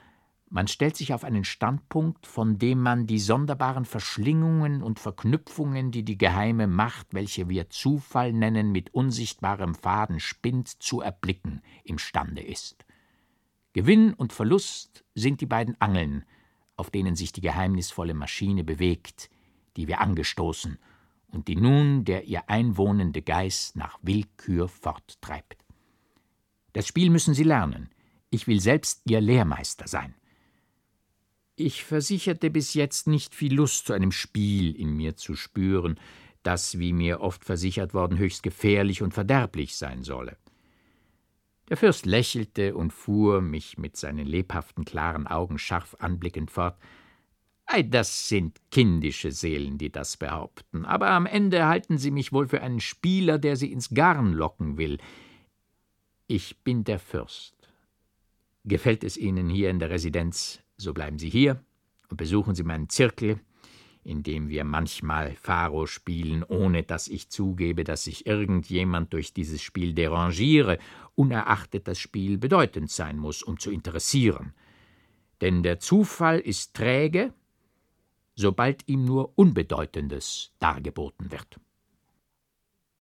man 0.51 0.67
stellt 0.67 0.95
sich 0.95 1.15
auf 1.15 1.23
einen 1.23 1.45
Standpunkt, 1.45 2.27
von 2.27 2.59
dem 2.59 2.79
man 2.79 3.07
die 3.07 3.17
sonderbaren 3.17 3.85
Verschlingungen 3.85 4.83
und 4.83 4.99
Verknüpfungen, 4.99 5.89
die 5.89 6.05
die 6.05 6.19
geheime 6.19 6.67
Macht, 6.67 7.15
welche 7.15 7.49
wir 7.49 7.71
Zufall 7.71 8.33
nennen, 8.33 8.71
mit 8.71 8.93
unsichtbarem 8.93 9.73
Faden 9.73 10.19
spinnt, 10.19 10.67
zu 10.67 11.01
erblicken 11.01 11.63
imstande 11.83 12.43
ist. 12.43 12.85
Gewinn 13.73 14.13
und 14.13 14.31
Verlust 14.31 15.03
sind 15.15 15.41
die 15.41 15.47
beiden 15.47 15.81
Angeln, 15.81 16.23
auf 16.83 16.91
denen 16.91 17.15
sich 17.15 17.31
die 17.31 17.39
geheimnisvolle 17.39 18.13
Maschine 18.13 18.65
bewegt, 18.65 19.29
die 19.77 19.87
wir 19.87 20.01
angestoßen 20.01 20.77
und 21.27 21.47
die 21.47 21.55
nun 21.55 22.03
der 22.03 22.25
ihr 22.25 22.49
einwohnende 22.49 23.21
Geist 23.21 23.77
nach 23.77 23.97
Willkür 24.01 24.67
forttreibt. 24.67 25.63
Das 26.73 26.85
Spiel 26.85 27.09
müssen 27.09 27.33
Sie 27.33 27.45
lernen. 27.45 27.89
Ich 28.31 28.47
will 28.47 28.59
selbst 28.59 29.01
Ihr 29.05 29.21
Lehrmeister 29.21 29.87
sein. 29.87 30.13
Ich 31.55 31.85
versicherte 31.85 32.49
bis 32.49 32.73
jetzt 32.73 33.07
nicht 33.07 33.33
viel 33.33 33.53
Lust 33.53 33.85
zu 33.85 33.93
einem 33.93 34.11
Spiel 34.11 34.75
in 34.75 34.97
mir 34.97 35.15
zu 35.15 35.37
spüren, 35.37 35.97
das, 36.41 36.79
wie 36.79 36.91
mir 36.91 37.21
oft 37.21 37.45
versichert 37.45 37.93
worden, 37.93 38.17
höchst 38.17 38.43
gefährlich 38.43 39.01
und 39.01 39.13
verderblich 39.13 39.77
sein 39.77 40.03
solle. 40.03 40.35
Der 41.69 41.77
Fürst 41.77 42.05
lächelte 42.05 42.75
und 42.75 42.91
fuhr, 42.91 43.41
mich 43.41 43.77
mit 43.77 43.95
seinen 43.97 44.25
lebhaften, 44.25 44.85
klaren 44.85 45.27
Augen 45.27 45.57
scharf 45.57 45.95
anblickend 45.99 46.51
fort. 46.51 46.77
Ei, 47.65 47.81
das 47.83 48.27
sind 48.27 48.59
kindische 48.71 49.31
Seelen, 49.31 49.77
die 49.77 49.91
das 49.91 50.17
behaupten, 50.17 50.85
aber 50.85 51.11
am 51.11 51.25
Ende 51.25 51.65
halten 51.65 51.97
sie 51.97 52.11
mich 52.11 52.33
wohl 52.33 52.47
für 52.47 52.61
einen 52.61 52.81
Spieler, 52.81 53.39
der 53.39 53.55
sie 53.55 53.71
ins 53.71 53.91
Garn 53.91 54.33
locken 54.33 54.77
will. 54.77 54.97
Ich 56.27 56.59
bin 56.63 56.83
der 56.83 56.99
Fürst. 56.99 57.55
Gefällt 58.65 59.03
es 59.03 59.17
Ihnen 59.17 59.49
hier 59.49 59.69
in 59.69 59.79
der 59.79 59.89
Residenz 59.89 60.63
so 60.77 60.93
bleiben 60.93 61.19
Sie 61.19 61.29
hier 61.29 61.63
und 62.09 62.17
besuchen 62.17 62.55
Sie 62.55 62.63
meinen 62.63 62.89
Zirkel, 62.89 63.39
in 64.03 64.23
dem 64.23 64.49
wir 64.49 64.63
manchmal 64.63 65.35
Pharaoh 65.35 65.85
spielen, 65.85 66.43
ohne 66.43 66.83
dass 66.83 67.07
ich 67.07 67.29
zugebe, 67.29 67.83
dass 67.83 68.03
sich 68.03 68.25
irgendjemand 68.25 69.13
durch 69.13 69.33
dieses 69.33 69.61
Spiel 69.61 69.93
derangiere, 69.93 70.77
unerachtet 71.15 71.87
das 71.87 71.99
Spiel 71.99 72.37
bedeutend 72.37 72.91
sein 72.91 73.17
muss, 73.17 73.43
um 73.43 73.59
zu 73.59 73.71
interessieren. 73.71 74.53
Denn 75.41 75.63
der 75.63 75.79
Zufall 75.79 76.39
ist 76.39 76.73
träge, 76.73 77.33
sobald 78.35 78.87
ihm 78.87 79.05
nur 79.05 79.37
Unbedeutendes 79.37 80.51
dargeboten 80.59 81.31
wird. 81.31 81.59